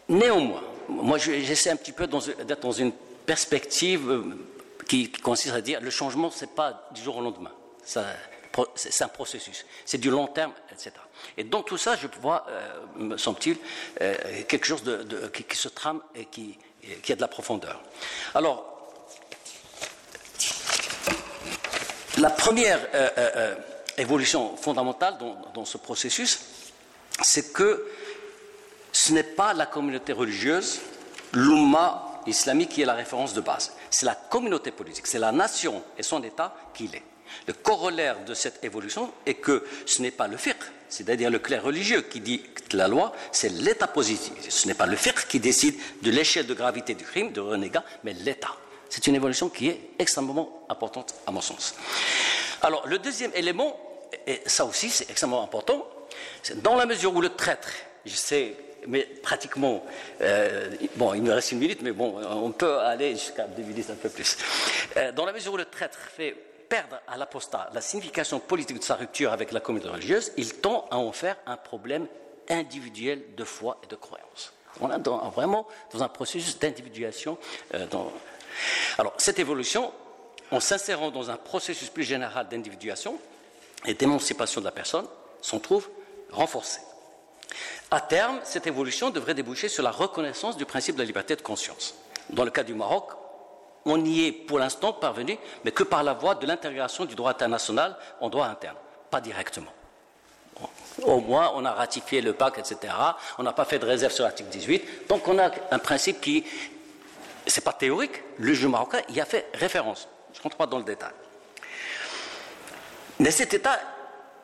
néanmoins, 0.08 0.62
moi 0.88 1.18
j'essaie 1.18 1.70
un 1.70 1.76
petit 1.76 1.90
peu 1.90 2.06
d'être 2.06 2.62
dans 2.62 2.70
une 2.70 2.92
perspective 3.26 4.12
euh, 4.12 4.22
qui, 4.86 5.10
consiste 5.10 5.56
à 5.56 5.60
dire 5.60 5.80
le 5.80 5.90
changement, 5.90 6.30
ce 6.30 6.44
n'est 6.44 6.52
pas 6.52 6.88
du 6.94 7.02
jour 7.02 7.16
au 7.16 7.20
lendemain. 7.20 7.50
C'est 8.74 9.04
un 9.04 9.08
processus, 9.08 9.64
c'est 9.84 9.98
du 9.98 10.10
long 10.10 10.26
terme, 10.26 10.52
etc. 10.72 10.92
Et 11.36 11.44
dans 11.44 11.62
tout 11.62 11.76
ça, 11.76 11.96
je 11.96 12.06
vois, 12.20 12.46
euh, 12.48 12.70
me 12.96 13.16
semble-t-il, 13.16 13.56
euh, 14.00 14.14
quelque 14.48 14.66
chose 14.66 14.82
qui, 15.32 15.56
se 15.56 15.68
trame 15.68 16.00
et 16.14 16.26
qui, 16.26 16.58
a 17.10 17.16
de 17.16 17.20
la 17.20 17.28
profondeur. 17.28 17.82
Alors, 18.34 18.90
la 22.18 22.30
première 22.30 22.80
euh, 22.94 23.54
évolution 23.96 24.56
fondamentale 24.56 25.18
dans, 25.54 25.64
ce 25.64 25.78
processus, 25.78 26.40
c'est 27.22 27.52
que 27.52 27.86
ce 28.92 29.12
n'est 29.12 29.22
pas 29.22 29.54
la 29.54 29.66
communauté 29.66 30.12
religieuse, 30.12 30.80
l'Oumma 31.32 32.20
islamique 32.26 32.70
qui 32.70 32.82
est 32.82 32.86
la 32.86 32.94
référence 32.94 33.34
de 33.34 33.40
base. 33.40 33.72
C'est 33.90 34.06
la 34.06 34.14
communauté 34.14 34.70
politique, 34.70 35.06
c'est 35.06 35.18
la 35.18 35.32
nation 35.32 35.82
et 35.96 36.02
son 36.02 36.22
État 36.22 36.54
qui 36.74 36.88
l'est. 36.88 37.02
Le 37.46 37.52
corollaire 37.52 38.24
de 38.24 38.34
cette 38.34 38.64
évolution 38.64 39.12
est 39.26 39.34
que 39.34 39.64
ce 39.86 40.02
n'est 40.02 40.10
pas 40.10 40.28
le 40.28 40.36
fiqh, 40.36 40.56
c'est-à-dire 40.88 41.30
le 41.30 41.38
clerc 41.38 41.64
religieux 41.64 42.02
qui 42.02 42.20
dit 42.20 42.42
que 42.68 42.76
la 42.76 42.88
loi, 42.88 43.12
c'est 43.32 43.50
l'État 43.50 43.86
positif. 43.86 44.32
Ce 44.48 44.66
n'est 44.66 44.74
pas 44.74 44.86
le 44.86 44.96
fiqh 44.96 45.26
qui 45.28 45.40
décide 45.40 45.74
de 46.02 46.10
l'échelle 46.10 46.46
de 46.46 46.54
gravité 46.54 46.94
du 46.94 47.04
crime, 47.04 47.32
de 47.32 47.40
renégat, 47.40 47.84
mais 48.04 48.12
l'État. 48.12 48.56
C'est 48.88 49.06
une 49.06 49.14
évolution 49.14 49.48
qui 49.48 49.68
est 49.68 49.80
extrêmement 49.98 50.64
importante 50.68 51.14
à 51.26 51.30
mon 51.30 51.40
sens. 51.40 51.74
Alors, 52.62 52.86
le 52.86 52.98
deuxième 52.98 53.30
élément, 53.34 53.78
et 54.26 54.40
ça 54.46 54.64
aussi 54.64 54.88
c'est 54.90 55.10
extrêmement 55.10 55.42
important, 55.42 55.86
c'est 56.42 56.60
dans 56.62 56.74
la 56.74 56.86
mesure 56.86 57.14
où 57.14 57.20
le 57.20 57.28
traître, 57.30 57.68
je 58.06 58.14
sais, 58.14 58.54
mais 58.86 59.02
pratiquement, 59.22 59.84
euh, 60.20 60.70
bon, 60.96 61.14
il 61.14 61.22
me 61.22 61.32
reste 61.32 61.52
une 61.52 61.58
minute, 61.58 61.82
mais 61.82 61.92
bon, 61.92 62.20
on 62.24 62.50
peut 62.52 62.78
aller 62.78 63.12
jusqu'à 63.12 63.44
deux 63.44 63.62
minutes 63.62 63.90
un 63.90 63.94
peu 63.94 64.08
plus. 64.08 64.36
Euh, 64.96 65.12
dans 65.12 65.26
la 65.26 65.32
mesure 65.32 65.52
où 65.52 65.56
le 65.56 65.64
traître 65.64 65.98
fait 66.16 66.34
perdre 66.68 67.00
à 67.06 67.16
l'apostat 67.16 67.70
la 67.72 67.80
signification 67.80 68.40
politique 68.40 68.78
de 68.78 68.84
sa 68.84 68.96
rupture 68.96 69.32
avec 69.32 69.52
la 69.52 69.60
communauté 69.60 69.90
religieuse, 69.90 70.32
il 70.36 70.54
tend 70.54 70.86
à 70.90 70.98
en 70.98 71.12
faire 71.12 71.36
un 71.46 71.56
problème 71.56 72.06
individuel 72.48 73.22
de 73.36 73.44
foi 73.44 73.78
et 73.84 73.86
de 73.86 73.96
croyance. 73.96 74.52
On 74.80 74.90
est 74.90 75.08
vraiment 75.32 75.66
dans 75.92 76.02
un 76.02 76.08
processus 76.08 76.58
d'individuation. 76.58 77.38
Euh, 77.74 77.86
alors, 78.96 79.14
cette 79.18 79.38
évolution, 79.38 79.92
en 80.50 80.60
s'insérant 80.60 81.10
dans 81.10 81.30
un 81.30 81.36
processus 81.36 81.88
plus 81.88 82.04
général 82.04 82.48
d'individuation 82.48 83.18
et 83.86 83.94
d'émancipation 83.94 84.60
de 84.60 84.66
la 84.66 84.72
personne, 84.72 85.06
s'en 85.40 85.58
trouve 85.58 85.88
renforcée. 86.30 86.80
À 87.90 88.00
terme, 88.00 88.38
cette 88.44 88.66
évolution 88.66 89.10
devrait 89.10 89.34
déboucher 89.34 89.68
sur 89.68 89.82
la 89.82 89.90
reconnaissance 89.90 90.56
du 90.56 90.66
principe 90.66 90.96
de 90.96 91.00
la 91.00 91.06
liberté 91.06 91.36
de 91.36 91.42
conscience. 91.42 91.94
Dans 92.30 92.44
le 92.44 92.50
cas 92.50 92.62
du 92.62 92.74
Maroc, 92.74 93.12
on 93.84 94.04
y 94.04 94.26
est 94.26 94.32
pour 94.32 94.58
l'instant 94.58 94.92
parvenu, 94.92 95.38
mais 95.64 95.72
que 95.72 95.82
par 95.82 96.02
la 96.02 96.14
voie 96.14 96.34
de 96.34 96.46
l'intégration 96.46 97.04
du 97.04 97.14
droit 97.14 97.30
international 97.30 97.96
en 98.20 98.28
droit 98.28 98.46
interne, 98.46 98.76
pas 99.10 99.20
directement. 99.20 99.72
Au 101.02 101.20
moins, 101.20 101.52
on 101.54 101.64
a 101.64 101.72
ratifié 101.72 102.20
le 102.20 102.32
pacte, 102.32 102.58
etc. 102.58 102.92
On 103.38 103.44
n'a 103.44 103.52
pas 103.52 103.64
fait 103.64 103.78
de 103.78 103.86
réserve 103.86 104.12
sur 104.12 104.24
l'article 104.24 104.48
18. 104.48 105.08
Donc, 105.08 105.28
on 105.28 105.38
a 105.38 105.50
un 105.70 105.78
principe 105.78 106.20
qui, 106.20 106.44
c'est 107.46 107.62
pas 107.62 107.72
théorique, 107.72 108.22
le 108.38 108.52
juge 108.52 108.66
marocain 108.66 109.00
y 109.08 109.20
a 109.20 109.24
fait 109.24 109.48
référence. 109.54 110.08
Je 110.32 110.40
ne 110.40 110.42
rentre 110.42 110.56
pas 110.56 110.66
dans 110.66 110.78
le 110.78 110.84
détail. 110.84 111.12
Mais 113.20 113.30
cet 113.30 113.54
état 113.54 113.78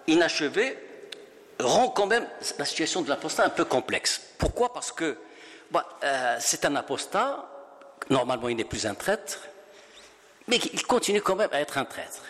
inachevé 0.06 0.78
rend 1.60 1.88
quand 1.88 2.06
même 2.06 2.26
la 2.58 2.64
situation 2.64 3.02
de 3.02 3.08
l'apostat 3.08 3.44
un 3.44 3.50
peu 3.50 3.64
complexe. 3.64 4.20
Pourquoi? 4.38 4.72
Parce 4.72 4.92
que 4.92 5.18
euh, 6.04 6.36
c'est 6.40 6.64
un 6.64 6.76
apostat 6.76 7.48
Normalement, 8.10 8.48
il 8.48 8.56
n'est 8.56 8.64
plus 8.64 8.86
un 8.86 8.94
traître, 8.94 9.40
mais 10.48 10.56
il 10.56 10.86
continue 10.86 11.22
quand 11.22 11.36
même 11.36 11.50
à 11.52 11.60
être 11.60 11.78
un 11.78 11.84
traître. 11.84 12.22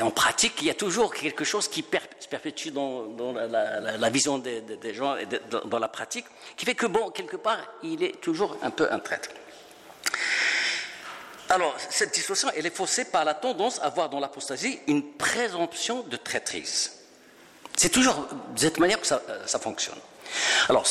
En 0.00 0.10
pratique, 0.10 0.54
il 0.60 0.66
y 0.66 0.70
a 0.70 0.74
toujours 0.74 1.12
quelque 1.12 1.44
chose 1.44 1.68
qui 1.68 1.82
se 1.82 2.28
perpétue 2.28 2.68
dans, 2.68 3.06
la, 3.32 4.10
vision 4.10 4.38
des, 4.38 4.94
gens 4.94 5.16
et 5.16 5.26
dans 5.66 5.78
la 5.78 5.88
pratique, 5.88 6.24
qui 6.56 6.64
fait 6.64 6.74
que, 6.74 6.86
bon, 6.86 7.10
quelque 7.10 7.36
part, 7.36 7.58
il 7.82 8.02
est 8.02 8.20
toujours 8.20 8.56
un 8.62 8.70
peu 8.70 8.90
un 8.90 8.98
traître. 8.98 9.28
Alors, 11.50 11.76
cette 11.90 12.14
dissociation, 12.14 12.50
elle 12.56 12.64
est 12.64 12.74
faussée 12.74 13.04
par 13.04 13.26
la 13.26 13.34
tendance 13.34 13.78
à 13.82 13.90
voir 13.90 14.08
dans 14.08 14.20
l'apostasie 14.20 14.78
une 14.86 15.12
présomption 15.12 16.02
de 16.02 16.16
traîtrise. 16.16 16.92
C'est 17.76 17.90
toujours 17.90 18.26
de 18.54 18.58
cette 18.58 18.78
manière 18.78 18.98
que 18.98 19.06
ça, 19.06 19.20
ça 19.44 19.58
fonctionne. 19.58 19.98
Alors, 20.70 20.86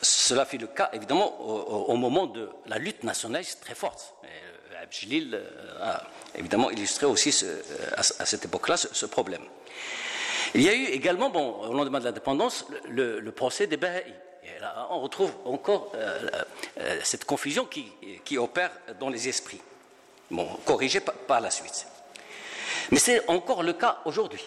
cela 0.00 0.44
fut 0.44 0.58
le 0.58 0.66
cas, 0.68 0.90
évidemment, 0.92 1.40
au, 1.40 1.96
moment 1.96 2.26
de 2.26 2.48
la 2.66 2.78
lutte 2.78 3.02
nationaliste 3.02 3.60
très 3.60 3.74
forte. 3.74 4.14
Euh, 4.24 4.82
Abjilil 4.82 5.34
euh, 5.34 5.82
a 5.82 6.04
évidemment 6.36 6.70
illustré 6.70 7.06
aussi 7.06 7.34
euh, 7.42 7.60
à, 7.96 8.02
cette 8.02 8.44
époque-là 8.44 8.76
ce, 8.76 9.06
problème. 9.06 9.42
Il 10.54 10.62
y 10.62 10.68
a 10.68 10.74
eu 10.74 10.84
également, 10.86 11.30
bon, 11.30 11.60
au 11.62 11.74
lendemain 11.74 11.98
de 11.98 12.04
l'indépendance, 12.04 12.66
le, 12.88 13.28
procès 13.30 13.66
des 13.66 13.76
là, 13.76 14.86
on 14.90 15.00
retrouve 15.00 15.32
encore 15.44 15.92
cette 17.02 17.24
confusion 17.24 17.66
qui, 17.66 18.38
opère 18.38 18.70
dans 18.98 19.08
les 19.08 19.28
esprits, 19.28 19.60
bon, 20.30 20.46
corrigée 20.64 21.00
par 21.00 21.40
la 21.40 21.50
suite. 21.50 21.86
Mais 22.90 22.98
c'est 22.98 23.28
encore 23.28 23.62
le 23.62 23.74
cas 23.74 23.98
aujourd'hui. 24.04 24.44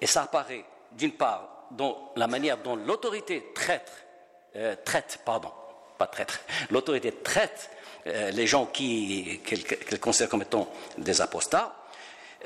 Et 0.00 0.06
ça 0.06 0.22
apparaît, 0.22 0.64
d'une 0.92 1.12
part, 1.12 1.66
dont, 1.72 1.96
la 2.16 2.26
manière 2.26 2.58
dont 2.58 2.76
l'autorité 2.76 3.50
traite, 3.54 3.90
euh, 4.56 4.74
traite, 4.84 5.20
pardon, 5.24 5.50
pas 5.98 6.06
traître, 6.06 6.40
l'autorité 6.70 7.12
traite 7.12 7.70
euh, 8.06 8.30
les 8.30 8.46
gens 8.46 8.66
qu'elle 8.66 10.00
considère 10.00 10.28
comme 10.28 10.42
étant 10.42 10.72
des 10.98 11.20
apostats, 11.20 11.76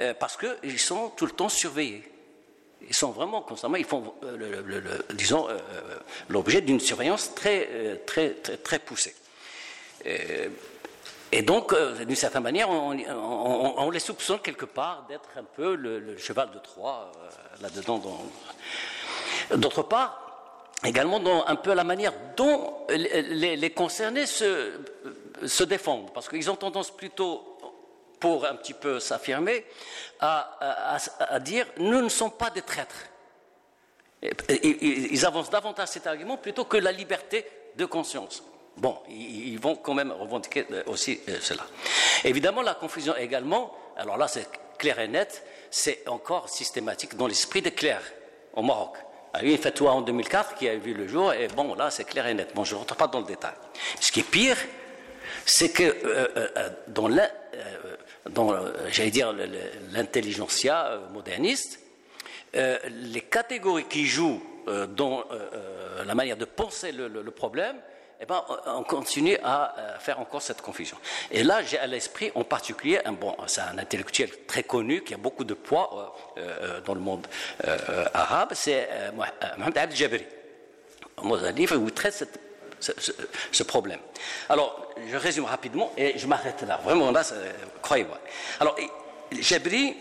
euh, 0.00 0.12
parce 0.12 0.36
qu'ils 0.36 0.78
sont 0.78 1.10
tout 1.16 1.26
le 1.26 1.32
temps 1.32 1.48
surveillés. 1.48 2.10
Ils 2.86 2.94
sont 2.94 3.12
vraiment 3.12 3.40
constamment, 3.40 3.76
ils 3.76 3.86
font, 3.86 4.14
disons, 5.14 5.48
l'objet 6.28 6.60
d'une 6.60 6.80
surveillance 6.80 7.34
très, 7.34 7.96
très, 8.04 8.34
très, 8.34 8.58
très 8.58 8.78
poussée. 8.78 9.14
Et 11.32 11.40
donc, 11.40 11.74
d'une 12.04 12.14
certaine 12.14 12.42
manière, 12.42 12.68
on, 12.68 13.90
les 13.90 14.00
soupçonne 14.00 14.40
quelque 14.40 14.66
part 14.66 15.06
d'être 15.08 15.30
un 15.38 15.44
peu 15.44 15.76
le, 15.76 16.18
cheval 16.18 16.50
de 16.50 16.58
Troie 16.58 17.10
là-dedans. 17.62 18.02
D'autre 19.54 19.82
part, 19.82 20.23
également 20.84 21.20
dans 21.20 21.46
un 21.46 21.56
peu 21.56 21.74
la 21.74 21.84
manière 21.84 22.12
dont 22.36 22.74
les, 22.88 23.70
concernés 23.70 24.26
se, 24.26 25.62
défendent, 25.64 26.12
parce 26.12 26.28
qu'ils 26.28 26.50
ont 26.50 26.56
tendance 26.56 26.90
plutôt, 26.90 27.58
pour 28.20 28.46
un 28.46 28.54
petit 28.54 28.74
peu 28.74 29.00
s'affirmer, 29.00 29.64
à, 30.20 30.98
dire 31.40 31.66
nous 31.78 32.02
ne 32.02 32.08
sommes 32.08 32.32
pas 32.32 32.50
des 32.50 32.62
traîtres. 32.62 33.06
Ils 34.62 35.26
avancent 35.26 35.50
davantage 35.50 35.88
cet 35.88 36.06
argument 36.06 36.38
plutôt 36.38 36.64
que 36.64 36.78
la 36.78 36.92
liberté 36.92 37.46
de 37.76 37.84
conscience. 37.84 38.42
Bon, 38.76 38.98
ils 39.08 39.58
vont 39.58 39.76
quand 39.76 39.94
même 39.94 40.10
revendiquer 40.10 40.66
aussi 40.86 41.20
euh, 41.28 41.38
cela. 41.40 41.64
Évidemment, 42.24 42.60
la 42.60 42.74
confusion 42.74 43.14
également, 43.14 43.72
alors 43.96 44.16
là 44.16 44.26
c'est 44.26 44.48
clair 44.78 44.98
et 44.98 45.06
net, 45.06 45.44
c'est 45.70 46.08
encore 46.08 46.48
systématique 46.48 47.16
dans 47.16 47.28
l'esprit 47.28 47.62
des 47.62 47.70
clercs 47.70 48.12
au 48.54 48.62
Maroc 48.62 48.96
a 49.34 49.44
eu 49.44 49.50
une 49.50 49.58
fatwa 49.58 49.92
en 49.92 50.00
2004 50.00 50.54
qui 50.54 50.68
a 50.68 50.76
vu 50.76 50.94
le 50.94 51.08
jour, 51.08 51.32
et 51.32 51.48
bon, 51.48 51.74
là, 51.74 51.90
c'est 51.90 52.04
clair 52.04 52.26
et 52.26 52.34
net. 52.34 52.52
Bon, 52.54 52.64
je 52.64 52.74
ne 52.74 52.78
rentre 52.78 52.94
pas 52.94 53.08
dans 53.08 53.18
le 53.18 53.26
détail. 53.26 53.54
Ce 54.00 54.12
qui 54.12 54.20
est 54.20 54.30
pire, 54.30 54.56
c'est 55.44 55.70
que 55.70 55.82
euh, 55.82 56.28
euh, 56.36 56.68
dans, 56.86 58.52
euh, 58.52 58.72
j'allais 58.90 59.10
dire, 59.10 59.34
l'intelligentsia 59.92 61.00
moderniste, 61.12 61.80
les 62.54 63.20
catégories 63.22 63.86
qui 63.86 64.06
jouent 64.06 64.40
dans 64.96 65.24
la 66.06 66.14
manière 66.14 66.36
de 66.36 66.44
penser 66.44 66.92
le 66.92 67.30
problème, 67.32 67.76
eh 68.24 68.26
ben, 68.26 68.42
on 68.64 68.82
continue 68.84 69.36
à 69.44 69.74
euh, 69.78 69.98
faire 69.98 70.18
encore 70.18 70.40
cette 70.40 70.62
confusion. 70.62 70.96
Et 71.30 71.42
là, 71.42 71.62
j'ai 71.62 71.78
à 71.78 71.86
l'esprit 71.86 72.32
en 72.34 72.42
particulier, 72.42 72.98
un, 73.04 73.12
bon, 73.12 73.36
c'est 73.46 73.60
un 73.60 73.76
intellectuel 73.76 74.30
très 74.46 74.62
connu 74.62 75.02
qui 75.02 75.12
a 75.12 75.18
beaucoup 75.18 75.44
de 75.44 75.52
poids 75.52 76.16
euh, 76.38 76.40
euh, 76.40 76.80
dans 76.80 76.94
le 76.94 77.00
monde 77.00 77.26
arabe, 78.14 78.52
c'est 78.54 78.88
Mohamed 79.14 79.76
Abdel 79.76 79.94
Jabri. 79.94 80.24
Dans 81.22 81.36
livre 81.54 81.76
où 81.76 81.86
il 81.86 81.92
traite 81.92 82.26
ce, 82.80 83.62
problème. 83.62 84.00
Alors, 84.48 84.88
je 85.06 85.16
résume 85.18 85.44
rapidement 85.44 85.92
et 85.96 86.18
je 86.18 86.26
m'arrête 86.26 86.62
là. 86.62 86.80
Vraiment, 86.82 87.10
là, 87.10 87.22
croyez-moi. 87.82 88.18
Alors, 88.58 88.74
Jabri, 89.32 89.96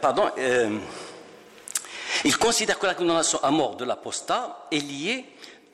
pardon, 0.00 0.30
il 2.24 2.36
considère 2.36 2.78
que 2.78 2.86
la 2.86 2.94
condamnation 2.94 3.38
à 3.42 3.50
mort 3.50 3.76
de 3.76 3.84
l'apostat 3.84 4.66
est 4.72 4.78
liée 4.78 5.26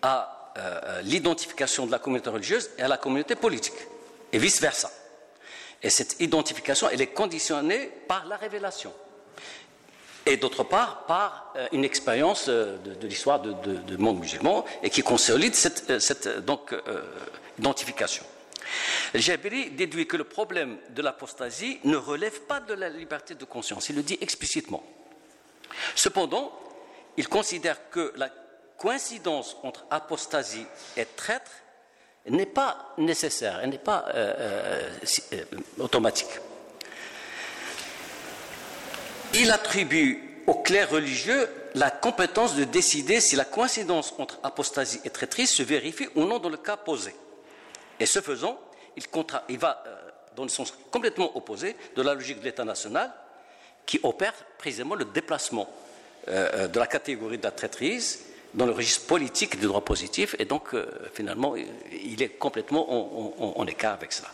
à 0.04 0.52
euh, 0.58 1.00
l'identification 1.02 1.86
de 1.86 1.90
la 1.90 1.98
communauté 1.98 2.28
religieuse 2.28 2.70
et 2.78 2.82
à 2.82 2.88
la 2.88 2.98
communauté 2.98 3.34
politique, 3.34 3.74
et 4.32 4.38
vice-versa. 4.38 4.90
Et 5.82 5.88
cette 5.88 6.20
identification, 6.20 6.88
elle 6.92 7.00
est 7.00 7.08
conditionnée 7.08 7.90
par 8.06 8.26
la 8.26 8.36
révélation, 8.36 8.92
et 10.26 10.36
d'autre 10.36 10.62
part 10.62 11.06
par 11.06 11.54
euh, 11.56 11.66
une 11.72 11.84
expérience 11.84 12.46
euh, 12.48 12.76
de, 12.76 13.06
l'histoire 13.06 13.40
du 13.40 13.96
monde 13.96 14.20
musulman, 14.20 14.66
et 14.82 14.90
qui 14.90 15.02
consolide 15.02 15.54
cette, 15.54 15.98
cette 16.00 16.44
donc, 16.44 16.74
identification. 17.58 18.24
Jabiri 19.14 19.70
déduit 19.70 20.06
que 20.06 20.18
le 20.18 20.24
problème 20.24 20.76
de 20.90 21.00
l'apostasie 21.00 21.80
ne 21.84 21.96
relève 21.96 22.42
pas 22.42 22.60
de 22.60 22.74
la 22.74 22.90
liberté 22.90 23.34
de 23.34 23.44
conscience, 23.44 23.88
il 23.88 23.96
le 23.96 24.02
dit 24.02 24.18
explicitement. 24.20 24.84
Cependant, 25.94 26.52
il 27.16 27.28
considère 27.28 27.90
que 27.90 28.12
la 28.16 28.28
coïncidence 28.78 29.56
entre 29.62 29.84
apostasie 29.90 30.66
et 30.96 31.04
traître 31.04 31.50
n'est 32.28 32.46
pas 32.46 32.94
nécessaire, 32.98 33.60
elle 33.62 33.70
n'est 33.70 33.78
pas 33.78 34.06
euh, 34.08 34.34
euh, 34.38 34.90
euh, 35.34 35.44
automatique. 35.78 36.40
Il 39.34 39.50
attribue 39.50 40.42
au 40.46 40.54
clerc 40.54 40.90
religieux 40.90 41.48
la 41.74 41.90
compétence 41.90 42.54
de 42.54 42.64
décider 42.64 43.20
si 43.20 43.37
la 43.37 43.44
coïncidence 43.44 44.14
entre 44.18 44.38
apostasie 44.42 45.00
et 45.04 45.10
traîtrise 45.10 45.50
se 45.50 45.62
vérifie 45.62 46.08
ou 46.14 46.24
non 46.24 46.38
dans 46.38 46.48
le 46.48 46.56
cas 46.56 46.76
posé. 46.76 47.14
Et 47.98 48.06
ce 48.06 48.20
faisant, 48.20 48.58
il, 48.96 49.02
il 49.48 49.58
va 49.58 49.82
dans 50.37 50.44
le 50.44 50.48
sens 50.48 50.72
complètement 50.90 51.37
opposé 51.37 51.76
de 51.96 52.02
la 52.02 52.14
logique 52.14 52.40
de 52.40 52.44
l'État 52.44 52.64
national 52.64 53.12
qui 53.87 54.00
opère 54.02 54.34
précisément 54.56 54.94
le 54.94 55.04
déplacement 55.04 55.68
de 56.26 56.78
la 56.78 56.87
catégorie 56.87 57.38
de 57.38 57.42
la 57.42 57.50
traîtrise 57.50 58.20
dans 58.54 58.66
le 58.66 58.72
registre 58.72 59.06
politique 59.06 59.58
du 59.58 59.66
droit 59.66 59.80
positif, 59.80 60.34
et 60.38 60.44
donc 60.44 60.74
euh, 60.74 60.86
finalement, 61.12 61.54
il 61.56 62.22
est 62.22 62.30
complètement 62.38 62.84
en, 62.90 63.54
en 63.56 63.66
écart 63.66 63.94
avec 63.94 64.12
ça. 64.12 64.24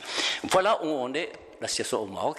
Voilà 0.45 0.83
où 0.85 0.89
on 0.89 1.13
est 1.15 1.33
la 1.61 1.69
situation 1.69 2.01
au 2.03 2.07
Maroc. 2.07 2.39